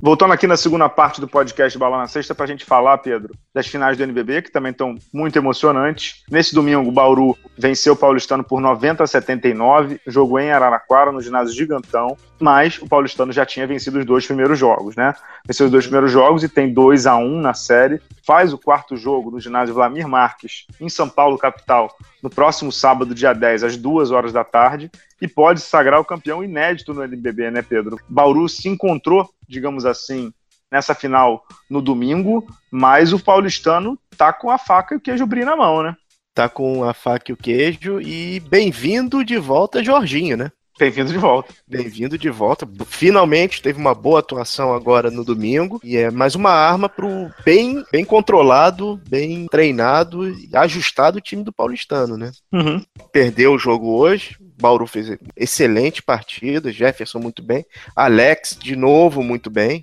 Voltando 0.07 0.33
aqui 0.33 0.47
na 0.47 0.57
segunda 0.57 0.89
parte 0.89 1.21
do 1.21 1.27
podcast 1.27 1.77
Bala 1.77 1.99
na 1.99 2.07
Sexta, 2.07 2.33
para 2.33 2.45
a 2.45 2.47
gente 2.47 2.65
falar, 2.65 2.97
Pedro, 2.99 3.35
das 3.53 3.67
finais 3.67 3.97
do 3.97 4.05
NBB, 4.05 4.43
que 4.43 4.53
também 4.53 4.71
estão 4.71 4.95
muito 5.13 5.37
emocionantes. 5.37 6.23
Nesse 6.31 6.55
domingo, 6.55 6.89
o 6.89 6.93
Bauru 6.93 7.37
venceu 7.59 7.95
o 7.95 7.97
Paulistano 7.97 8.45
por 8.45 8.61
90 8.61 9.03
a 9.03 9.07
79, 9.09 10.01
jogo 10.07 10.39
em 10.39 10.53
Araraquara, 10.53 11.11
no 11.11 11.21
ginásio 11.21 11.57
Gigantão, 11.57 12.17
mas 12.39 12.79
o 12.81 12.89
Paulistano 12.89 13.33
já 13.33 13.45
tinha 13.45 13.67
vencido 13.67 13.99
os 13.99 14.05
dois 14.05 14.25
primeiros 14.25 14.57
jogos, 14.57 14.95
né? 14.95 15.13
Venceu 15.45 15.67
os 15.67 15.73
dois 15.73 15.87
primeiros 15.87 16.13
jogos 16.13 16.45
e 16.45 16.49
tem 16.49 16.73
2 16.73 17.07
a 17.07 17.17
1 17.17 17.41
na 17.41 17.55
série. 17.55 18.01
Faz 18.25 18.53
o 18.53 18.59
quarto 18.59 18.97
jogo 18.97 19.33
no 19.33 19.41
ginásio 19.41 19.75
Vlamir 19.75 20.07
Marques, 20.07 20.67
em 20.81 20.89
São 20.89 21.09
Paulo, 21.09 21.37
capital, 21.37 21.97
no 22.23 22.31
próximo 22.31 22.71
sábado, 22.71 23.15
dia 23.15 23.33
10, 23.33 23.65
às 23.65 23.77
2 23.77 24.11
horas 24.11 24.33
da 24.33 24.45
tarde, 24.45 24.91
e 25.21 25.27
pode 25.27 25.61
sagrar 25.61 26.01
o 26.01 26.05
campeão 26.05 26.45
inédito 26.45 26.93
no 26.93 27.03
NBB, 27.03 27.51
né, 27.51 27.63
Pedro? 27.63 27.99
Bauru 28.09 28.49
se 28.49 28.69
encontrou, 28.69 29.31
digamos 29.49 29.85
assim, 29.85 30.33
nessa 30.71 30.95
final 30.95 31.45
no 31.71 31.81
domingo, 31.81 32.47
mas 32.71 33.13
o 33.13 33.19
paulistano 33.19 33.99
tá 34.17 34.33
com 34.33 34.51
a 34.51 34.59
faca 34.59 34.95
e 34.95 34.99
o 34.99 35.01
queijo 35.01 35.27
brilho 35.27 35.47
na 35.47 35.57
mão, 35.57 35.83
né? 35.83 35.97
Tá 36.35 36.49
com 36.49 36.85
a 36.85 36.93
faca 36.93 37.31
e 37.31 37.35
o 37.35 37.37
queijo 37.37 38.01
e 38.01 38.41
bem-vindo 38.41 39.25
de 39.25 39.39
volta, 39.39 39.83
Jorginho, 39.83 40.37
né? 40.37 40.51
Bem-vindo 40.79 41.11
de 41.11 41.17
volta. 41.17 41.55
Bem-vindo 41.67 42.19
de 42.19 42.29
volta. 42.29 42.69
Finalmente 42.85 43.63
teve 43.63 43.79
uma 43.79 43.95
boa 43.95 44.21
atuação 44.21 44.75
agora 44.75 45.11
no 45.11 45.25
domingo. 45.25 45.81
E 45.83 45.97
é 45.97 46.11
mais 46.11 46.35
uma 46.35 46.51
arma 46.51 46.87
pro 46.87 47.31
bem, 47.43 47.83
bem 47.91 48.05
controlado, 48.05 49.01
bem 49.09 49.47
treinado 49.47 50.29
e 50.29 50.51
ajustado 50.55 51.19
time 51.19 51.43
do 51.43 51.53
paulistano, 51.53 52.19
né? 52.19 52.31
Uhum. 52.53 52.85
Perdeu 53.11 53.55
o 53.55 53.59
jogo 53.59 53.97
hoje. 53.97 54.37
Bauru 54.59 54.87
fez 54.87 55.17
excelente 55.37 56.03
partida, 56.03 56.73
Jefferson 56.73 57.19
muito 57.19 57.43
bem, 57.43 57.65
Alex 57.95 58.57
de 58.61 58.75
novo 58.75 59.23
muito 59.23 59.51
bem, 59.51 59.83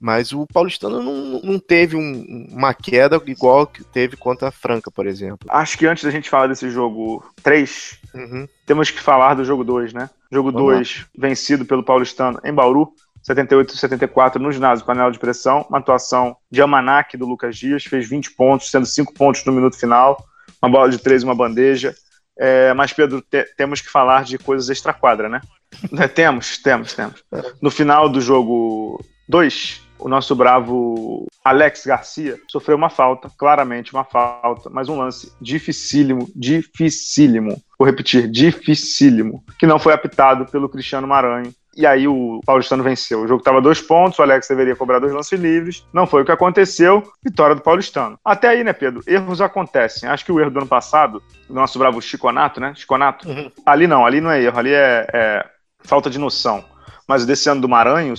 mas 0.00 0.32
o 0.32 0.46
paulistano 0.46 1.02
não, 1.02 1.40
não 1.42 1.58
teve 1.58 1.96
um, 1.96 2.46
uma 2.50 2.72
queda 2.72 3.20
igual 3.26 3.66
que 3.66 3.82
teve 3.82 4.16
contra 4.16 4.48
a 4.48 4.52
Franca, 4.52 4.90
por 4.90 5.06
exemplo. 5.06 5.48
Acho 5.50 5.76
que 5.76 5.86
antes 5.86 6.04
da 6.04 6.10
gente 6.10 6.30
falar 6.30 6.46
desse 6.46 6.70
jogo 6.70 7.24
3, 7.42 7.98
uhum. 8.14 8.48
temos 8.64 8.90
que 8.90 9.00
falar 9.00 9.34
do 9.34 9.44
jogo 9.44 9.64
2, 9.64 9.92
né? 9.92 10.08
Jogo 10.30 10.52
2, 10.52 11.06
vencido 11.16 11.64
pelo 11.64 11.84
paulistano 11.84 12.40
em 12.44 12.52
Bauru, 12.52 12.92
78 13.22 13.76
74 13.76 14.40
no 14.40 14.52
ginásio 14.52 14.84
panela 14.84 15.10
de 15.10 15.18
pressão, 15.18 15.64
uma 15.68 15.78
atuação 15.78 16.36
de 16.50 16.60
Amanac 16.60 17.16
do 17.16 17.26
Lucas 17.26 17.56
Dias, 17.56 17.84
fez 17.84 18.08
20 18.08 18.32
pontos, 18.32 18.70
sendo 18.70 18.86
5 18.86 19.14
pontos 19.14 19.44
no 19.44 19.52
minuto 19.52 19.78
final, 19.78 20.22
uma 20.62 20.70
bola 20.70 20.90
de 20.90 20.98
3 20.98 21.22
e 21.22 21.24
uma 21.24 21.34
bandeja. 21.34 21.94
É, 22.38 22.74
mas, 22.74 22.92
Pedro, 22.92 23.22
te, 23.22 23.44
temos 23.56 23.80
que 23.80 23.88
falar 23.88 24.24
de 24.24 24.38
coisas 24.38 24.68
extra-quadra, 24.68 25.28
né? 25.28 25.40
É, 25.98 26.06
temos, 26.06 26.58
temos, 26.58 26.94
temos. 26.94 27.24
No 27.60 27.68
final 27.68 28.08
do 28.08 28.20
jogo 28.20 29.04
2, 29.28 29.82
o 29.98 30.08
nosso 30.08 30.34
bravo 30.34 31.26
Alex 31.44 31.84
Garcia 31.84 32.38
sofreu 32.48 32.76
uma 32.76 32.90
falta, 32.90 33.28
claramente 33.36 33.92
uma 33.92 34.04
falta, 34.04 34.70
mas 34.70 34.88
um 34.88 34.98
lance 34.98 35.32
dificílimo, 35.40 36.30
dificílimo. 36.34 37.60
Vou 37.78 37.86
repetir, 37.86 38.30
dificílimo, 38.30 39.44
que 39.58 39.66
não 39.66 39.78
foi 39.78 39.92
apitado 39.92 40.46
pelo 40.46 40.68
Cristiano 40.68 41.06
Maranhão. 41.06 41.52
E 41.76 41.86
aí 41.86 42.06
o 42.06 42.40
Paulistano 42.44 42.82
venceu. 42.82 43.22
O 43.22 43.28
jogo 43.28 43.40
estava 43.40 43.60
dois 43.60 43.80
pontos, 43.80 44.18
o 44.18 44.22
Alex 44.22 44.48
deveria 44.48 44.76
cobrar 44.76 44.98
dois 44.98 45.12
lances 45.12 45.38
livres. 45.38 45.86
Não 45.92 46.06
foi 46.06 46.22
o 46.22 46.24
que 46.24 46.32
aconteceu. 46.32 47.02
Vitória 47.22 47.54
do 47.54 47.62
Paulistano. 47.62 48.18
Até 48.24 48.48
aí, 48.48 48.64
né, 48.64 48.72
Pedro? 48.72 49.02
Erros 49.06 49.40
acontecem. 49.40 50.08
Acho 50.08 50.24
que 50.24 50.32
o 50.32 50.40
erro 50.40 50.50
do 50.50 50.58
ano 50.58 50.68
passado, 50.68 51.22
do 51.48 51.54
nosso 51.54 51.78
bravo 51.78 52.00
Chiconato, 52.00 52.60
né? 52.60 52.72
Chiconato. 52.76 53.28
Uhum. 53.28 53.50
Ali 53.66 53.86
não, 53.86 54.06
ali 54.06 54.20
não 54.20 54.30
é 54.30 54.42
erro, 54.42 54.58
ali 54.58 54.72
é, 54.72 55.06
é 55.12 55.46
falta 55.80 56.08
de 56.08 56.18
noção. 56.18 56.64
Mas 57.06 57.26
desse 57.26 57.48
ano 57.50 57.60
do 57.60 57.68
Maranhão, 57.68 58.14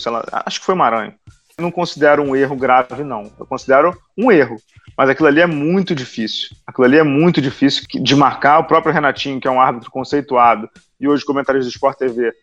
acho 0.46 0.60
que 0.60 0.66
foi 0.66 0.76
o 0.76 0.78
Maranhão 0.78 1.14
não 1.62 1.72
considero 1.72 2.22
um 2.22 2.36
erro 2.36 2.56
grave, 2.56 3.04
não. 3.04 3.32
Eu 3.40 3.46
considero 3.46 3.98
um 4.18 4.32
erro. 4.32 4.58
Mas 4.98 5.10
aquilo 5.10 5.28
ali 5.28 5.42
é 5.42 5.46
muito 5.46 5.94
difícil. 5.94 6.56
Aquilo 6.66 6.86
ali 6.86 6.98
é 6.98 7.04
muito 7.04 7.42
difícil 7.42 7.84
de 7.90 8.16
marcar. 8.16 8.60
O 8.60 8.66
próprio 8.66 8.94
Renatinho, 8.94 9.40
que 9.40 9.48
é 9.48 9.52
um 9.52 9.60
árbitro 9.60 9.92
conceituado, 9.92 10.70
e 11.00 11.08
hoje 11.08 11.26
comentarista 11.26 11.70
do 11.70 11.74
Sport 11.74 11.98
TV, 11.98 12.34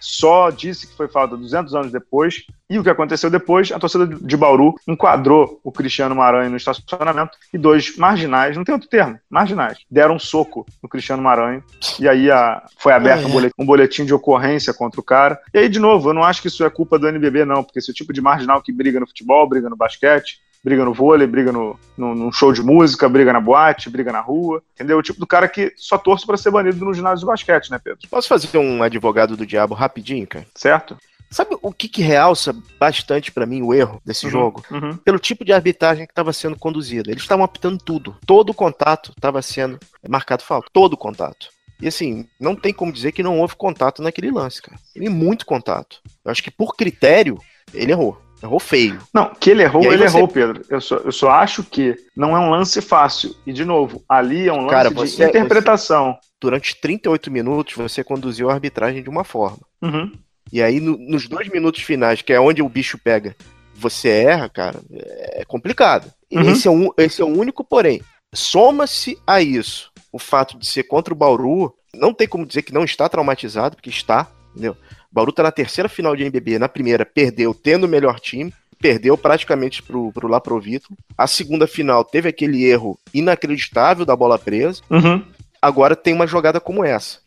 só 0.00 0.50
disse 0.50 0.86
que 0.86 0.96
foi 0.96 1.08
falta 1.08 1.36
200 1.36 1.74
anos 1.74 1.92
depois. 1.92 2.44
E 2.70 2.78
o 2.78 2.82
que 2.82 2.90
aconteceu 2.90 3.30
depois? 3.30 3.72
A 3.72 3.78
torcida 3.78 4.06
de 4.06 4.36
Bauru 4.36 4.74
enquadrou 4.86 5.58
o 5.64 5.72
Cristiano 5.72 6.14
Maranhão 6.14 6.50
no 6.50 6.56
estacionamento 6.56 7.36
e 7.52 7.58
dois 7.58 7.96
marginais, 7.96 8.56
não 8.56 8.64
tem 8.64 8.74
outro 8.74 8.88
termo, 8.88 9.18
marginais, 9.30 9.78
deram 9.90 10.16
um 10.16 10.18
soco 10.18 10.66
no 10.82 10.88
Cristiano 10.88 11.22
Maranhão. 11.22 11.62
E 11.98 12.06
aí 12.06 12.30
a, 12.30 12.62
foi 12.78 12.92
aberto 12.92 13.24
é. 13.24 13.26
um, 13.26 13.30
boletim, 13.30 13.54
um, 13.58 13.66
boletim, 13.66 14.04
de 14.04 14.14
ocorrência 14.14 14.74
contra 14.74 15.00
o 15.00 15.04
cara. 15.04 15.40
E 15.54 15.58
aí, 15.58 15.68
de 15.68 15.78
novo, 15.78 16.10
eu 16.10 16.14
não 16.14 16.22
acho 16.22 16.42
que 16.42 16.48
isso 16.48 16.64
é 16.64 16.70
culpa 16.70 16.98
do 16.98 17.08
NBB, 17.08 17.44
não, 17.44 17.64
porque 17.64 17.78
esse 17.78 17.92
tipo 17.92 18.12
de 18.12 18.20
marginal 18.20 18.60
que 18.60 18.72
briga 18.72 19.00
no 19.00 19.06
futebol, 19.06 19.48
briga 19.48 19.70
no 19.70 19.76
basquete, 19.76 20.40
briga 20.68 20.84
no 20.84 20.92
vôlei, 20.92 21.26
briga 21.26 21.50
no, 21.50 21.78
no, 21.96 22.14
num 22.14 22.30
show 22.30 22.52
de 22.52 22.62
música, 22.62 23.08
briga 23.08 23.32
na 23.32 23.40
boate, 23.40 23.88
briga 23.88 24.12
na 24.12 24.20
rua, 24.20 24.62
entendeu? 24.74 24.98
O 24.98 25.02
tipo 25.02 25.18
do 25.18 25.26
cara 25.26 25.48
que 25.48 25.72
só 25.76 25.96
torce 25.96 26.26
para 26.26 26.36
ser 26.36 26.50
banido 26.50 26.84
no 26.84 26.92
ginásio 26.92 27.20
de 27.20 27.26
basquete, 27.26 27.70
né, 27.70 27.80
Pedro? 27.82 28.00
Posso 28.10 28.28
fazer 28.28 28.58
um 28.58 28.82
advogado 28.82 29.34
do 29.34 29.46
diabo 29.46 29.74
rapidinho, 29.74 30.26
cara? 30.26 30.46
Certo. 30.54 30.98
Sabe 31.30 31.56
o 31.60 31.72
que, 31.72 31.88
que 31.88 32.02
realça 32.02 32.54
bastante 32.78 33.32
para 33.32 33.46
mim 33.46 33.62
o 33.62 33.72
erro 33.72 34.00
desse 34.04 34.26
uhum, 34.26 34.32
jogo? 34.32 34.64
Uhum. 34.70 34.96
Pelo 34.96 35.18
tipo 35.18 35.44
de 35.44 35.52
arbitragem 35.52 36.06
que 36.06 36.12
estava 36.12 36.32
sendo 36.32 36.58
conduzida. 36.58 37.10
Eles 37.10 37.22
estavam 37.22 37.44
apitando 37.44 37.78
tudo. 37.78 38.16
Todo 38.26 38.50
o 38.50 38.54
contato 38.54 39.12
estava 39.14 39.40
sendo 39.42 39.78
marcado 40.08 40.42
falta. 40.42 40.68
Todo 40.72 40.94
o 40.94 40.98
contato. 40.98 41.50
E 41.80 41.86
assim, 41.86 42.26
não 42.40 42.56
tem 42.56 42.72
como 42.72 42.92
dizer 42.92 43.12
que 43.12 43.22
não 43.22 43.38
houve 43.40 43.56
contato 43.56 44.02
naquele 44.02 44.30
lance, 44.30 44.60
cara. 44.60 44.78
Teve 44.92 45.08
muito 45.08 45.44
contato. 45.44 46.00
Eu 46.24 46.30
acho 46.30 46.42
que 46.42 46.50
por 46.50 46.74
critério, 46.74 47.38
ele 47.74 47.92
errou. 47.92 48.20
Errou 48.42 48.60
feio. 48.60 48.98
Não, 49.12 49.34
que 49.34 49.50
ele 49.50 49.62
errou, 49.62 49.82
ele 49.84 50.08
você... 50.08 50.16
errou, 50.16 50.28
Pedro. 50.28 50.64
Eu 50.68 50.80
só, 50.80 50.96
eu 50.96 51.12
só 51.12 51.30
acho 51.30 51.64
que 51.64 51.96
não 52.16 52.36
é 52.36 52.40
um 52.40 52.50
lance 52.50 52.80
fácil. 52.80 53.34
E, 53.46 53.52
de 53.52 53.64
novo, 53.64 54.02
ali 54.08 54.48
é 54.48 54.52
um 54.52 54.62
lance 54.62 54.70
Cara, 54.70 54.90
você, 54.90 55.24
de 55.24 55.30
interpretação. 55.30 56.12
Você, 56.12 56.28
durante 56.40 56.80
38 56.80 57.30
minutos, 57.30 57.74
você 57.74 58.04
conduziu 58.04 58.48
a 58.48 58.54
arbitragem 58.54 59.02
de 59.02 59.10
uma 59.10 59.24
forma. 59.24 59.58
Uhum. 59.82 60.12
E 60.52 60.62
aí, 60.62 60.80
no, 60.80 60.96
nos 60.96 61.28
dois 61.28 61.48
minutos 61.48 61.82
finais, 61.82 62.22
que 62.22 62.32
é 62.32 62.40
onde 62.40 62.62
o 62.62 62.68
bicho 62.68 62.96
pega, 62.96 63.36
você 63.74 64.08
erra, 64.08 64.48
cara, 64.48 64.80
é 64.90 65.44
complicado. 65.44 66.10
Uhum. 66.32 66.50
Esse, 66.50 66.68
é 66.68 66.70
um, 66.70 66.90
esse 66.96 67.20
é 67.20 67.24
o 67.24 67.28
único, 67.28 67.64
porém. 67.64 68.02
Soma-se 68.32 69.18
a 69.26 69.40
isso 69.40 69.90
o 70.12 70.18
fato 70.18 70.58
de 70.58 70.66
ser 70.66 70.84
contra 70.84 71.12
o 71.12 71.16
Bauru, 71.16 71.74
não 71.94 72.14
tem 72.14 72.26
como 72.26 72.46
dizer 72.46 72.62
que 72.62 72.72
não 72.72 72.84
está 72.84 73.08
traumatizado, 73.08 73.76
porque 73.76 73.90
está, 73.90 74.26
entendeu? 74.50 74.76
Bauru 75.10 75.32
tá 75.32 75.42
na 75.42 75.52
terceira 75.52 75.88
final 75.88 76.14
de 76.14 76.22
NBB, 76.22 76.58
na 76.58 76.68
primeira 76.68 77.04
perdeu 77.04 77.54
tendo 77.54 77.84
o 77.84 77.88
melhor 77.88 78.20
time, 78.20 78.52
perdeu 78.80 79.16
praticamente 79.16 79.82
pro, 79.82 80.12
pro 80.12 80.28
Laprovito. 80.28 80.94
A 81.16 81.26
segunda 81.26 81.66
final 81.66 82.04
teve 82.04 82.28
aquele 82.28 82.64
erro 82.64 82.98
inacreditável 83.12 84.04
da 84.04 84.14
bola 84.14 84.38
presa. 84.38 84.82
Uhum. 84.90 85.22
Agora 85.60 85.96
tem 85.96 86.14
uma 86.14 86.26
jogada 86.26 86.60
como 86.60 86.84
essa. 86.84 87.18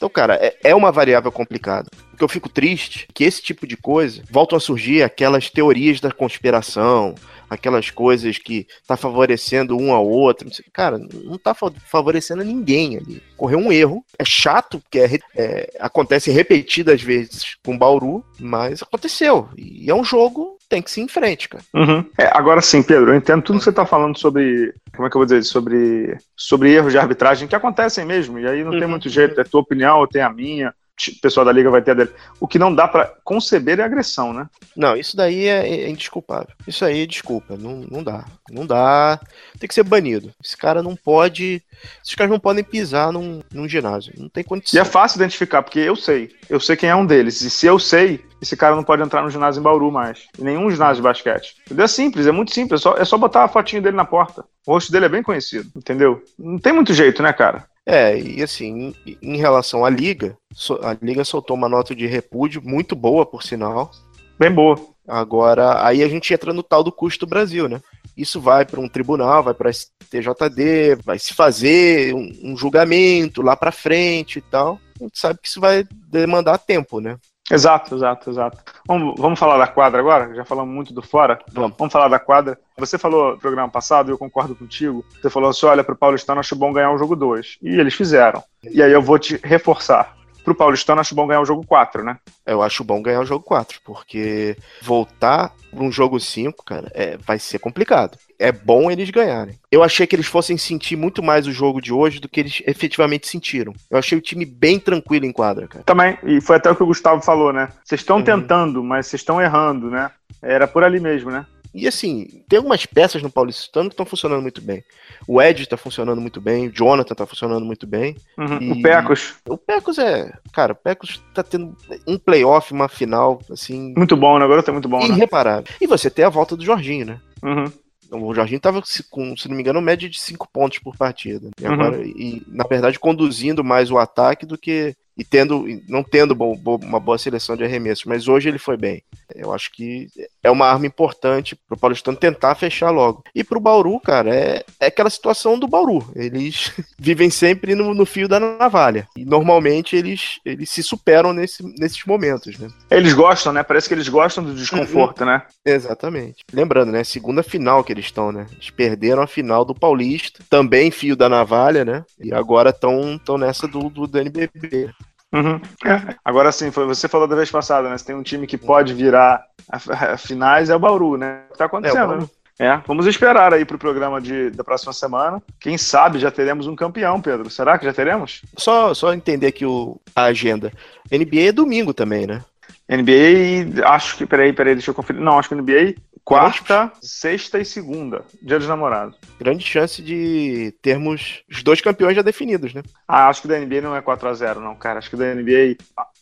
Então, 0.00 0.08
cara, 0.08 0.34
é, 0.36 0.56
é 0.64 0.74
uma 0.74 0.90
variável 0.90 1.30
complicada. 1.30 1.86
O 2.14 2.16
que 2.16 2.24
eu 2.24 2.28
fico 2.28 2.48
triste 2.48 3.06
é 3.06 3.12
que 3.12 3.22
esse 3.22 3.42
tipo 3.42 3.66
de 3.66 3.76
coisa 3.76 4.22
voltam 4.30 4.56
a 4.56 4.60
surgir 4.60 5.02
aquelas 5.02 5.50
teorias 5.50 6.00
da 6.00 6.10
conspiração, 6.10 7.14
aquelas 7.50 7.90
coisas 7.90 8.38
que 8.38 8.66
tá 8.86 8.96
favorecendo 8.96 9.76
um 9.76 9.92
ao 9.92 10.08
outro. 10.08 10.48
Cara, 10.72 10.96
não 10.96 11.36
tá 11.36 11.54
favorecendo 11.54 12.42
ninguém 12.42 12.96
ali. 12.96 13.22
Correu 13.36 13.58
um 13.58 13.70
erro. 13.70 14.02
É 14.18 14.24
chato, 14.24 14.80
porque 14.80 15.00
é, 15.00 15.18
é, 15.36 15.70
acontece 15.78 16.30
repetidas 16.30 17.02
vezes 17.02 17.56
com 17.62 17.76
Bauru, 17.76 18.24
mas 18.38 18.82
aconteceu. 18.82 19.50
E 19.54 19.90
é 19.90 19.94
um 19.94 20.02
jogo 20.02 20.49
tem 20.70 20.80
que 20.80 20.90
se 20.90 21.00
em 21.00 21.08
frente, 21.08 21.48
cara. 21.48 21.64
Uhum. 21.74 22.04
É, 22.16 22.30
agora 22.32 22.62
sim, 22.62 22.80
Pedro, 22.82 23.10
eu 23.10 23.16
entendo 23.16 23.42
tudo 23.42 23.58
que 23.58 23.64
você 23.64 23.70
está 23.70 23.84
falando 23.84 24.16
sobre. 24.16 24.72
Como 24.94 25.06
é 25.06 25.10
que 25.10 25.16
eu 25.16 25.18
vou 25.18 25.26
dizer? 25.26 25.42
Sobre, 25.42 26.16
sobre 26.36 26.72
erros 26.72 26.92
de 26.92 26.98
arbitragem 26.98 27.48
que 27.48 27.56
acontecem 27.56 28.04
mesmo. 28.04 28.38
E 28.38 28.46
aí 28.46 28.62
não 28.62 28.72
uhum. 28.72 28.78
tem 28.78 28.88
muito 28.88 29.08
jeito, 29.08 29.40
é 29.40 29.44
tua 29.44 29.60
opinião 29.60 29.98
ou 29.98 30.06
tem 30.06 30.22
a 30.22 30.30
minha 30.30 30.72
o 31.08 31.20
pessoal 31.20 31.46
da 31.46 31.52
liga 31.52 31.70
vai 31.70 31.82
ter 31.82 31.92
a 31.92 31.94
dele. 31.94 32.10
O 32.38 32.46
que 32.46 32.58
não 32.58 32.74
dá 32.74 32.86
para 32.86 33.12
conceber 33.24 33.80
é 33.80 33.82
agressão, 33.82 34.32
né? 34.32 34.48
Não, 34.76 34.96
isso 34.96 35.16
daí 35.16 35.46
é, 35.46 35.66
é, 35.66 35.88
indesculpável. 35.88 36.54
Isso 36.66 36.84
aí, 36.84 37.06
desculpa, 37.06 37.56
não, 37.56 37.84
não 37.90 38.02
dá. 38.02 38.24
Não 38.50 38.66
dá. 38.66 39.18
Tem 39.58 39.68
que 39.68 39.74
ser 39.74 39.84
banido. 39.84 40.32
Esse 40.42 40.56
cara 40.56 40.82
não 40.82 40.94
pode. 40.94 41.62
Esses 42.04 42.14
caras 42.14 42.30
não 42.30 42.40
podem 42.40 42.62
pisar 42.62 43.12
num, 43.12 43.40
num 43.52 43.68
ginásio. 43.68 44.12
Não 44.18 44.28
tem 44.28 44.44
condição. 44.44 44.78
E 44.78 44.80
é 44.80 44.84
fácil 44.84 45.16
identificar, 45.16 45.62
porque 45.62 45.78
eu 45.78 45.96
sei. 45.96 46.30
Eu 46.48 46.60
sei 46.60 46.76
quem 46.76 46.90
é 46.90 46.96
um 46.96 47.06
deles. 47.06 47.40
E 47.40 47.50
se 47.50 47.66
eu 47.66 47.78
sei, 47.78 48.24
esse 48.40 48.56
cara 48.56 48.74
não 48.74 48.82
pode 48.82 49.02
entrar 49.02 49.22
no 49.22 49.30
ginásio 49.30 49.60
em 49.60 49.62
Bauru 49.62 49.90
mais. 49.90 50.26
Em 50.38 50.44
nenhum 50.44 50.70
ginásio 50.70 50.96
de 50.96 51.02
basquete. 51.02 51.54
Entendeu? 51.66 51.84
É 51.84 51.88
simples, 51.88 52.26
é 52.26 52.32
muito 52.32 52.52
simples. 52.52 52.80
É 52.80 52.82
só, 52.82 52.96
é 52.96 53.04
só 53.04 53.18
botar 53.18 53.44
a 53.44 53.48
fotinho 53.48 53.82
dele 53.82 53.96
na 53.96 54.04
porta. 54.04 54.44
O 54.66 54.72
rosto 54.72 54.92
dele 54.92 55.06
é 55.06 55.08
bem 55.08 55.22
conhecido, 55.22 55.70
entendeu? 55.76 56.22
Não 56.38 56.58
tem 56.58 56.72
muito 56.72 56.92
jeito, 56.92 57.22
né, 57.22 57.32
cara? 57.32 57.64
É, 57.86 58.18
e 58.18 58.42
assim, 58.42 58.94
em, 59.06 59.18
em 59.22 59.36
relação 59.36 59.84
à 59.84 59.90
liga, 59.90 60.36
a 60.82 60.96
liga 61.04 61.24
soltou 61.24 61.56
uma 61.56 61.68
nota 61.68 61.94
de 61.94 62.06
repúdio 62.06 62.62
muito 62.62 62.94
boa, 62.94 63.24
por 63.24 63.42
sinal. 63.42 63.90
Bem 64.38 64.50
boa. 64.50 64.78
Agora, 65.06 65.84
aí 65.84 66.02
a 66.02 66.08
gente 66.08 66.32
entra 66.32 66.52
no 66.52 66.62
tal 66.62 66.84
do 66.84 66.92
custo 66.92 67.26
do 67.26 67.30
Brasil, 67.30 67.68
né? 67.68 67.80
Isso 68.16 68.40
vai 68.40 68.64
para 68.64 68.80
um 68.80 68.88
tribunal, 68.88 69.42
vai 69.42 69.54
para 69.54 69.72
STJD, 69.72 70.96
vai 71.04 71.18
se 71.18 71.34
fazer 71.34 72.14
um, 72.14 72.52
um 72.52 72.56
julgamento 72.56 73.42
lá 73.42 73.56
para 73.56 73.72
frente 73.72 74.38
e 74.38 74.42
tal. 74.42 74.78
A 75.00 75.04
gente 75.04 75.18
sabe 75.18 75.40
que 75.40 75.48
isso 75.48 75.60
vai 75.60 75.84
demandar 76.08 76.58
tempo, 76.58 77.00
né? 77.00 77.16
Exato, 77.50 77.96
exato, 77.96 78.30
exato. 78.30 78.58
Vamos, 78.86 79.14
vamos 79.18 79.38
falar 79.38 79.58
da 79.58 79.66
quadra 79.66 79.98
agora? 79.98 80.34
Já 80.34 80.44
falamos 80.44 80.72
muito 80.72 80.94
do 80.94 81.02
fora. 81.02 81.38
Vamos. 81.52 81.76
Vamos 81.76 81.92
falar 81.92 82.08
da 82.08 82.18
quadra. 82.18 82.58
Você 82.78 82.96
falou 82.96 83.32
no 83.32 83.38
programa 83.38 83.68
passado, 83.68 84.10
e 84.10 84.12
eu 84.12 84.18
concordo 84.18 84.54
contigo. 84.54 85.04
Você 85.20 85.28
falou 85.28 85.50
assim: 85.50 85.66
olha, 85.66 85.82
para 85.82 85.94
o 85.94 85.98
Paulistano 85.98 86.40
acho 86.40 86.54
bom 86.54 86.72
ganhar 86.72 86.92
o 86.92 86.98
jogo 86.98 87.16
2. 87.16 87.58
E 87.62 87.80
eles 87.80 87.94
fizeram. 87.94 88.42
E 88.62 88.82
aí 88.82 88.92
eu 88.92 89.02
vou 89.02 89.18
te 89.18 89.40
reforçar 89.42 90.19
pro 90.44 90.54
Paulistano, 90.54 91.00
acho 91.00 91.14
bom 91.14 91.26
ganhar 91.26 91.40
o 91.40 91.46
jogo 91.46 91.64
4, 91.66 92.02
né? 92.04 92.16
Eu 92.46 92.62
acho 92.62 92.84
bom 92.84 93.02
ganhar 93.02 93.20
o 93.20 93.26
jogo 93.26 93.44
4, 93.44 93.80
porque 93.84 94.56
voltar 94.82 95.52
para 95.70 95.84
um 95.84 95.92
jogo 95.92 96.18
5, 96.18 96.64
cara, 96.64 96.90
é, 96.94 97.16
vai 97.16 97.38
ser 97.38 97.58
complicado. 97.58 98.18
É 98.38 98.50
bom 98.50 98.90
eles 98.90 99.10
ganharem. 99.10 99.58
Eu 99.70 99.82
achei 99.82 100.06
que 100.06 100.16
eles 100.16 100.26
fossem 100.26 100.56
sentir 100.56 100.96
muito 100.96 101.22
mais 101.22 101.46
o 101.46 101.52
jogo 101.52 101.80
de 101.80 101.92
hoje 101.92 102.20
do 102.20 102.28
que 102.28 102.40
eles 102.40 102.62
efetivamente 102.66 103.28
sentiram. 103.28 103.72
Eu 103.90 103.98
achei 103.98 104.16
o 104.16 104.22
time 104.22 104.44
bem 104.44 104.78
tranquilo 104.78 105.26
em 105.26 105.32
quadra, 105.32 105.68
cara. 105.68 105.84
Também, 105.84 106.18
e 106.24 106.40
foi 106.40 106.56
até 106.56 106.70
o 106.70 106.76
que 106.76 106.82
o 106.82 106.86
Gustavo 106.86 107.20
falou, 107.20 107.52
né? 107.52 107.68
Vocês 107.84 108.00
estão 108.00 108.16
uhum. 108.16 108.24
tentando, 108.24 108.82
mas 108.82 109.06
vocês 109.06 109.20
estão 109.20 109.40
errando, 109.40 109.90
né? 109.90 110.10
Era 110.42 110.66
por 110.66 110.82
ali 110.82 110.98
mesmo, 110.98 111.30
né? 111.30 111.44
E 111.72 111.86
assim, 111.86 112.42
tem 112.48 112.56
algumas 112.56 112.84
peças 112.84 113.22
no 113.22 113.30
Paulistano 113.30 113.88
que 113.88 113.94
estão 113.94 114.06
funcionando 114.06 114.42
muito 114.42 114.60
bem. 114.60 114.82
O 115.26 115.40
Ed 115.40 115.62
está 115.62 115.76
funcionando 115.76 116.20
muito 116.20 116.40
bem, 116.40 116.68
o 116.68 116.72
Jonathan 116.72 117.12
está 117.12 117.26
funcionando 117.26 117.64
muito 117.64 117.86
bem. 117.86 118.16
Uhum. 118.36 118.72
O 118.72 118.82
Pecos. 118.82 119.34
O 119.48 119.56
Pecos 119.56 119.98
é. 119.98 120.32
Cara, 120.52 120.72
o 120.72 120.76
Pecos 120.76 121.22
tá 121.32 121.42
tendo 121.42 121.76
um 122.06 122.18
playoff, 122.18 122.72
uma 122.72 122.88
final, 122.88 123.40
assim. 123.50 123.94
Muito 123.96 124.16
bom, 124.16 124.38
né? 124.38 124.44
Agora 124.44 124.62
tá 124.62 124.72
muito 124.72 124.88
bom, 124.88 124.98
irreparável. 124.98 125.12
né? 125.12 125.18
Irreparável. 125.18 125.74
E 125.80 125.86
você 125.86 126.10
tem 126.10 126.24
a 126.24 126.30
volta 126.30 126.56
do 126.56 126.64
Jorginho, 126.64 127.06
né? 127.06 127.20
Uhum. 127.42 127.72
O 128.12 128.34
Jorginho 128.34 128.60
tava 128.60 128.82
com, 129.08 129.36
se 129.36 129.48
não 129.48 129.54
me 129.54 129.62
engano, 129.62 129.80
média 129.80 130.08
de 130.08 130.20
5 130.20 130.48
pontos 130.52 130.80
por 130.80 130.96
partida. 130.96 131.48
E, 131.60 131.66
agora, 131.66 131.98
uhum. 131.98 132.04
e, 132.04 132.42
na 132.48 132.64
verdade, 132.64 132.98
conduzindo 132.98 133.62
mais 133.62 133.90
o 133.90 133.98
ataque 133.98 134.44
do 134.44 134.58
que 134.58 134.96
e 135.16 135.24
tendo, 135.24 135.66
não 135.86 136.02
tendo 136.02 136.32
uma 136.32 136.98
boa 136.98 137.18
seleção 137.18 137.54
de 137.54 137.62
arremessos, 137.62 138.06
mas 138.06 138.26
hoje 138.26 138.48
ele 138.48 138.58
foi 138.58 138.76
bem. 138.76 139.02
Eu 139.34 139.52
acho 139.52 139.70
que 139.72 140.08
é 140.42 140.50
uma 140.50 140.66
arma 140.66 140.86
importante 140.86 141.54
para 141.54 141.74
o 141.74 141.78
Paulistano 141.78 142.16
tentar 142.16 142.54
fechar 142.54 142.90
logo. 142.90 143.24
E 143.34 143.44
para 143.44 143.58
o 143.58 143.60
Bauru, 143.60 143.98
cara, 144.00 144.34
é, 144.34 144.64
é 144.78 144.86
aquela 144.86 145.10
situação 145.10 145.58
do 145.58 145.68
Bauru. 145.68 146.10
Eles 146.14 146.72
vivem 146.98 147.30
sempre 147.30 147.74
no, 147.74 147.94
no, 147.94 148.06
fio 148.06 148.28
da 148.28 148.40
navalha. 148.40 149.06
E 149.16 149.24
normalmente 149.24 149.96
eles, 149.96 150.40
eles 150.44 150.70
se 150.70 150.82
superam 150.82 151.32
nesse, 151.32 151.62
nesses 151.78 152.04
momentos, 152.04 152.58
né? 152.58 152.68
Eles 152.90 153.12
gostam, 153.12 153.52
né? 153.52 153.62
Parece 153.62 153.88
que 153.88 153.94
eles 153.94 154.08
gostam 154.08 154.42
do 154.44 154.54
desconforto, 154.54 155.24
né? 155.24 155.42
Exatamente. 155.64 156.44
Lembrando, 156.52 156.92
né? 156.92 157.04
Segunda 157.04 157.42
final 157.42 157.84
que 157.84 157.92
eles 157.92 158.06
estão, 158.06 158.32
né? 158.32 158.46
Eles 158.52 158.70
perderam 158.70 159.22
a 159.22 159.26
final 159.26 159.64
do 159.64 159.74
Paulista, 159.74 160.42
também 160.48 160.90
fio 160.90 161.16
da 161.16 161.28
navalha, 161.28 161.84
né? 161.84 162.04
E 162.18 162.32
agora 162.32 162.70
estão 162.70 163.20
nessa 163.38 163.68
do, 163.68 163.88
do, 163.88 164.06
do 164.06 164.18
NBB. 164.18 164.90
Uhum. 165.32 165.60
É. 165.84 166.16
Agora 166.24 166.50
sim, 166.50 166.70
você 166.70 167.08
falou 167.08 167.28
da 167.28 167.36
vez 167.36 167.50
passada, 167.50 167.88
né? 167.88 167.96
Se 167.96 168.04
tem 168.04 168.16
um 168.16 168.22
time 168.22 168.46
que 168.46 168.58
pode 168.58 168.92
virar 168.94 169.44
a, 169.70 170.12
a 170.12 170.16
finais, 170.16 170.70
é 170.70 170.74
o 170.74 170.78
Bauru, 170.78 171.16
né? 171.16 171.42
O 171.48 171.52
que 171.52 171.58
tá 171.58 171.66
acontecendo, 171.66 172.14
é, 172.14 172.16
né? 172.18 172.26
É, 172.58 172.76
vamos 172.86 173.06
esperar 173.06 173.54
aí 173.54 173.64
pro 173.64 173.78
programa 173.78 174.20
de, 174.20 174.50
da 174.50 174.62
próxima 174.62 174.92
semana. 174.92 175.42
Quem 175.58 175.78
sabe 175.78 176.18
já 176.18 176.30
teremos 176.30 176.66
um 176.66 176.76
campeão, 176.76 177.18
Pedro. 177.18 177.48
Será 177.48 177.78
que 177.78 177.86
já 177.86 177.92
teremos? 177.92 178.42
Só, 178.58 178.92
só 178.92 179.14
entender 179.14 179.46
aqui 179.46 179.64
o, 179.64 179.98
a 180.14 180.24
agenda. 180.24 180.70
NBA 181.10 181.48
é 181.48 181.52
domingo 181.52 181.94
também, 181.94 182.26
né? 182.26 182.42
NBA, 182.86 183.86
acho 183.86 184.16
que. 184.16 184.26
Peraí, 184.26 184.52
peraí, 184.52 184.74
deixa 184.74 184.90
eu 184.90 184.94
conferir. 184.94 185.22
Não, 185.22 185.38
acho 185.38 185.48
que 185.48 185.54
NBA 185.54 185.94
quarta, 186.24 186.92
sexta 187.00 187.58
e 187.58 187.64
segunda, 187.64 188.24
dia 188.42 188.58
dos 188.58 188.68
namorados. 188.68 189.16
Grande 189.38 189.64
chance 189.64 190.02
de 190.02 190.74
termos 190.82 191.42
os 191.50 191.62
dois 191.62 191.80
campeões 191.80 192.16
já 192.16 192.22
definidos, 192.22 192.72
né? 192.74 192.82
Ah, 193.06 193.28
acho 193.28 193.42
que 193.42 193.46
o 193.46 193.50
da 193.50 193.58
NBA 193.58 193.80
não 193.80 193.96
é 193.96 194.00
4 194.00 194.28
a 194.28 194.34
0 194.34 194.60
não, 194.60 194.74
cara. 194.74 194.98
Acho 194.98 195.10
que 195.10 195.16
o 195.16 195.18
da 195.18 195.34
NBA. 195.34 195.76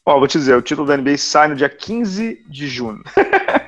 Ó, 0.06 0.18
vou 0.18 0.26
te 0.26 0.38
dizer, 0.38 0.56
o 0.56 0.62
título 0.62 0.86
da 0.86 0.96
NBA 0.96 1.18
sai 1.18 1.48
no 1.48 1.54
dia 1.54 1.68
15 1.68 2.42
de 2.48 2.66
junho. 2.66 3.02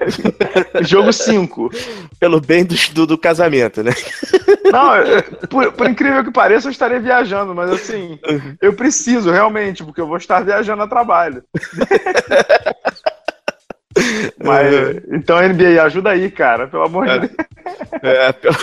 Jogo 0.81 1.13
5. 1.13 1.71
Pelo 2.19 2.41
bem 2.41 2.65
do, 2.65 2.75
do, 2.95 3.07
do, 3.07 3.19
casamento, 3.19 3.83
né? 3.83 3.93
Não, 4.73 4.93
por, 5.49 5.73
por, 5.73 5.91
incrível 5.91 6.25
que 6.25 6.31
pareça, 6.31 6.69
eu 6.69 6.73
estarei 6.73 6.99
viajando, 6.99 7.55
mas 7.55 7.71
assim, 7.71 8.19
eu 8.63 8.73
preciso 8.73 9.31
realmente, 9.31 9.85
porque 9.85 10.01
eu 10.01 10.07
vou 10.07 10.17
estar 10.17 10.43
viajando 10.43 10.83
a 10.83 10.89
trabalho. 10.89 11.45
Mas, 14.51 14.75
é. 14.75 15.03
então, 15.13 15.41
NBA, 15.41 15.83
ajuda 15.83 16.11
aí, 16.11 16.31
cara, 16.31 16.67
pelo 16.67 16.85
amor 16.85 17.07
de 17.07 17.13
é. 17.13 17.19
Deus. 17.21 17.33
É, 18.03 18.33
pelo... 18.33 18.57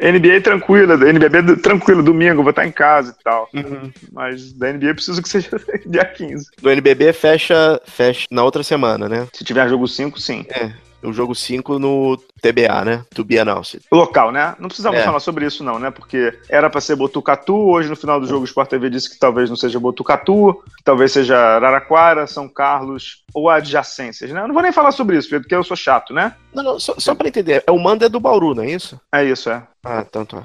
NBA 0.00 0.40
tranquila, 0.42 0.96
NBA 0.96 1.56
tranquilo, 1.62 2.02
domingo, 2.02 2.42
vou 2.42 2.50
estar 2.50 2.66
em 2.66 2.72
casa 2.72 3.14
e 3.18 3.24
tal. 3.24 3.48
Uhum. 3.54 3.90
Mas 4.12 4.52
da 4.52 4.72
NBA 4.72 4.86
eu 4.86 4.94
preciso 4.94 5.22
que 5.22 5.28
seja 5.28 5.50
dia 5.86 6.04
15. 6.04 6.46
Do 6.60 6.70
NBB 6.70 7.12
fecha, 7.12 7.80
fecha 7.86 8.26
na 8.30 8.42
outra 8.44 8.62
semana, 8.62 9.08
né? 9.08 9.26
Se 9.32 9.44
tiver 9.44 9.68
jogo 9.68 9.86
5, 9.88 10.20
sim. 10.20 10.44
É, 10.50 10.70
o 11.04 11.12
jogo 11.12 11.34
5 11.34 11.78
no 11.78 12.16
TBA, 12.40 12.84
né? 12.84 13.04
To 13.14 13.24
be 13.24 13.38
announced. 13.38 13.82
Local, 13.92 14.32
né? 14.32 14.54
Não 14.58 14.68
precisamos 14.68 14.98
é. 15.00 15.04
falar 15.04 15.20
sobre 15.20 15.46
isso, 15.46 15.62
não, 15.62 15.78
né? 15.78 15.90
Porque 15.90 16.36
era 16.48 16.68
para 16.68 16.80
ser 16.80 16.96
Botucatu, 16.96 17.54
hoje 17.54 17.88
no 17.88 17.96
final 17.96 18.20
do 18.20 18.26
jogo 18.26 18.42
o 18.42 18.44
Sport 18.44 18.70
TV 18.70 18.90
disse 18.90 19.10
que 19.10 19.18
talvez 19.18 19.48
não 19.48 19.56
seja 19.56 19.78
Botucatu, 19.78 20.62
talvez 20.82 21.12
seja 21.12 21.36
Araraquara, 21.36 22.26
São 22.26 22.48
Carlos 22.48 23.22
ou 23.32 23.48
adjacências, 23.48 24.30
né? 24.30 24.40
Eu 24.40 24.48
não 24.48 24.54
vou 24.54 24.62
nem 24.62 24.72
falar 24.72 24.92
sobre 24.92 25.16
isso, 25.16 25.28
porque 25.28 25.54
eu 25.54 25.64
sou 25.64 25.76
chato, 25.76 26.12
né? 26.12 26.34
Não, 26.52 26.62
não, 26.62 26.80
só, 26.80 26.94
só 26.98 27.14
para 27.14 27.28
entender, 27.28 27.62
é 27.66 27.70
o 27.70 27.78
mando 27.78 28.04
é 28.04 28.08
do 28.08 28.20
Bauru, 28.20 28.54
não 28.54 28.62
é 28.62 28.70
isso? 28.70 29.00
É 29.12 29.24
isso, 29.24 29.50
é. 29.50 29.62
Ah, 29.84 30.04
tanto 30.04 30.36
é. 30.36 30.42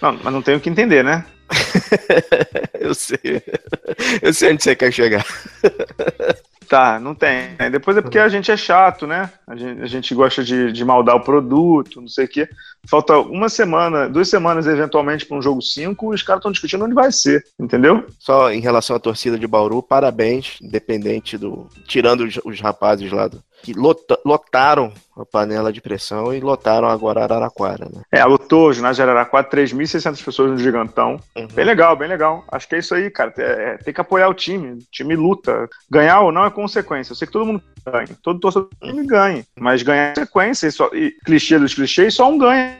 Não, 0.00 0.18
mas 0.22 0.32
não 0.32 0.42
tenho 0.42 0.60
que 0.60 0.70
entender, 0.70 1.04
né? 1.04 1.24
eu 2.80 2.94
sei. 2.94 3.42
Eu 4.20 4.32
sei 4.32 4.52
onde 4.52 4.62
você 4.62 4.74
quer 4.74 4.92
chegar. 4.92 5.24
Tá, 6.72 6.98
não 6.98 7.14
tem. 7.14 7.54
Depois 7.70 7.98
é 7.98 8.00
porque 8.00 8.18
a 8.18 8.30
gente 8.30 8.50
é 8.50 8.56
chato, 8.56 9.06
né? 9.06 9.30
A 9.46 9.54
gente, 9.54 9.82
a 9.82 9.86
gente 9.86 10.14
gosta 10.14 10.42
de, 10.42 10.72
de 10.72 10.82
maldar 10.86 11.16
o 11.16 11.20
produto, 11.20 12.00
não 12.00 12.08
sei 12.08 12.24
o 12.24 12.28
quê. 12.28 12.48
Falta 12.88 13.18
uma 13.18 13.50
semana, 13.50 14.08
duas 14.08 14.26
semanas 14.30 14.66
eventualmente 14.66 15.26
para 15.26 15.36
um 15.36 15.42
jogo 15.42 15.60
5, 15.60 16.14
os 16.14 16.22
caras 16.22 16.40
estão 16.40 16.50
discutindo 16.50 16.82
onde 16.86 16.94
vai 16.94 17.12
ser, 17.12 17.44
entendeu? 17.60 18.06
Só 18.18 18.50
em 18.50 18.60
relação 18.60 18.96
à 18.96 18.98
torcida 18.98 19.38
de 19.38 19.46
Bauru, 19.46 19.82
parabéns, 19.82 20.56
independente 20.62 21.36
do. 21.36 21.68
Tirando 21.86 22.24
os, 22.24 22.40
os 22.42 22.58
rapazes 22.58 23.12
lá 23.12 23.28
do, 23.28 23.44
que 23.62 23.72
lotaram 24.24 24.92
a 25.16 25.24
panela 25.24 25.72
de 25.72 25.80
pressão 25.80 26.34
e 26.34 26.40
lotaram 26.40 26.88
agora 26.88 27.22
Araraquara. 27.22 27.88
Né? 27.92 28.02
É, 28.10 28.24
lotou 28.24 28.68
o 28.68 28.72
ginásio 28.72 29.04
de 29.04 29.10
Araraquara, 29.10 29.48
3.600 29.48 30.24
pessoas 30.24 30.50
no 30.50 30.58
Gigantão. 30.58 31.20
Uhum. 31.36 31.46
Bem 31.54 31.64
legal, 31.64 31.96
bem 31.96 32.08
legal. 32.08 32.44
Acho 32.50 32.68
que 32.68 32.74
é 32.74 32.78
isso 32.78 32.94
aí, 32.94 33.10
cara. 33.10 33.32
É, 33.38 33.76
tem 33.78 33.94
que 33.94 34.00
apoiar 34.00 34.28
o 34.28 34.34
time. 34.34 34.72
O 34.72 34.78
time 34.90 35.14
luta. 35.14 35.68
Ganhar 35.90 36.20
ou 36.20 36.32
não 36.32 36.44
é 36.44 36.50
consequência. 36.50 37.12
Eu 37.12 37.16
sei 37.16 37.26
que 37.26 37.32
todo 37.32 37.46
mundo 37.46 37.62
ganha. 37.86 38.08
Todo 38.22 38.40
torcedor 38.40 38.68
do 38.68 38.86
time 38.88 39.06
ganha. 39.06 39.44
Mas 39.58 39.82
ganhar 39.82 40.10
é 40.10 40.14
consequência. 40.14 40.66
E, 40.66 40.72
só, 40.72 40.90
e 40.92 41.12
clichê 41.24 41.58
dos 41.58 41.74
clichês, 41.74 42.14
só 42.14 42.28
um 42.28 42.38
ganha. 42.38 42.78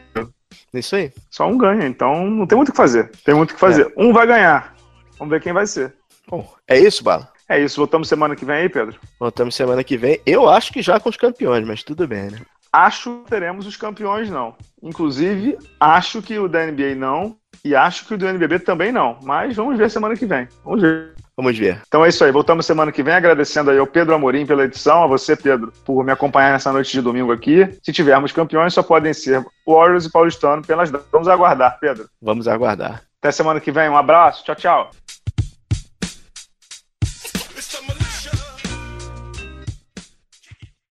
Isso 0.73 0.95
aí. 0.95 1.11
Só 1.29 1.47
um 1.47 1.57
ganha. 1.57 1.85
Então 1.85 2.29
não 2.29 2.45
tem 2.45 2.55
muito 2.55 2.69
o 2.69 2.71
que 2.71 2.77
fazer. 2.77 3.11
Tem 3.23 3.33
muito 3.33 3.51
o 3.51 3.53
que 3.53 3.59
fazer. 3.59 3.87
É. 3.87 3.93
Um 3.95 4.11
vai 4.11 4.27
ganhar. 4.27 4.75
Vamos 5.17 5.31
ver 5.31 5.41
quem 5.41 5.53
vai 5.53 5.65
ser. 5.65 5.95
Bom, 6.27 6.51
é 6.67 6.79
isso, 6.79 7.03
Bala? 7.03 7.32
É 7.49 7.59
isso, 7.59 7.77
voltamos 7.77 8.07
semana 8.07 8.35
que 8.35 8.45
vem 8.45 8.55
aí, 8.55 8.69
Pedro? 8.69 8.99
Voltamos 9.19 9.55
semana 9.55 9.83
que 9.83 9.97
vem. 9.97 10.19
Eu 10.25 10.49
acho 10.49 10.71
que 10.71 10.81
já 10.81 10.99
com 10.99 11.09
os 11.09 11.17
campeões, 11.17 11.65
mas 11.65 11.83
tudo 11.83 12.07
bem, 12.07 12.31
né? 12.31 12.39
Acho 12.71 13.21
que 13.23 13.29
teremos 13.29 13.67
os 13.67 13.77
campeões, 13.77 14.29
não. 14.29 14.55
Inclusive, 14.81 15.57
acho 15.79 16.21
que 16.21 16.39
o 16.39 16.47
da 16.47 16.65
NBA 16.65 16.95
não. 16.95 17.35
E 17.63 17.75
acho 17.75 18.05
que 18.05 18.15
o 18.15 18.17
do 18.17 18.27
NBB 18.27 18.59
também 18.59 18.91
não. 18.91 19.17
Mas 19.21 19.55
vamos 19.55 19.77
ver 19.77 19.89
semana 19.89 20.15
que 20.15 20.25
vem. 20.25 20.47
Vamos 20.65 20.81
ver. 20.81 21.13
Vamos 21.37 21.57
ver. 21.57 21.81
Então 21.87 22.03
é 22.03 22.09
isso 22.09 22.23
aí. 22.23 22.31
Voltamos 22.31 22.65
semana 22.65 22.91
que 22.91 23.01
vem. 23.01 23.13
Agradecendo 23.13 23.71
aí 23.71 23.77
ao 23.77 23.87
Pedro 23.87 24.13
Amorim 24.13 24.45
pela 24.45 24.65
edição, 24.65 25.03
a 25.03 25.07
você, 25.07 25.35
Pedro, 25.35 25.71
por 25.85 26.03
me 26.03 26.11
acompanhar 26.11 26.51
nessa 26.51 26.73
noite 26.73 26.91
de 26.91 27.01
domingo 27.01 27.31
aqui. 27.31 27.67
Se 27.81 27.93
tivermos 27.93 28.31
campeões, 28.31 28.73
só 28.73 28.83
podem 28.83 29.13
ser 29.13 29.45
Warriors 29.65 30.05
e 30.05 30.11
Paulistano 30.11 30.61
pelas 30.61 30.91
Vamos 31.11 31.27
aguardar, 31.27 31.77
Pedro. 31.79 32.09
Vamos 32.21 32.47
aguardar. 32.47 33.03
Até 33.19 33.31
semana 33.31 33.59
que 33.59 33.71
vem. 33.71 33.87
Um 33.87 33.97
abraço. 33.97 34.43
Tchau, 34.43 34.55
tchau. 34.55 34.91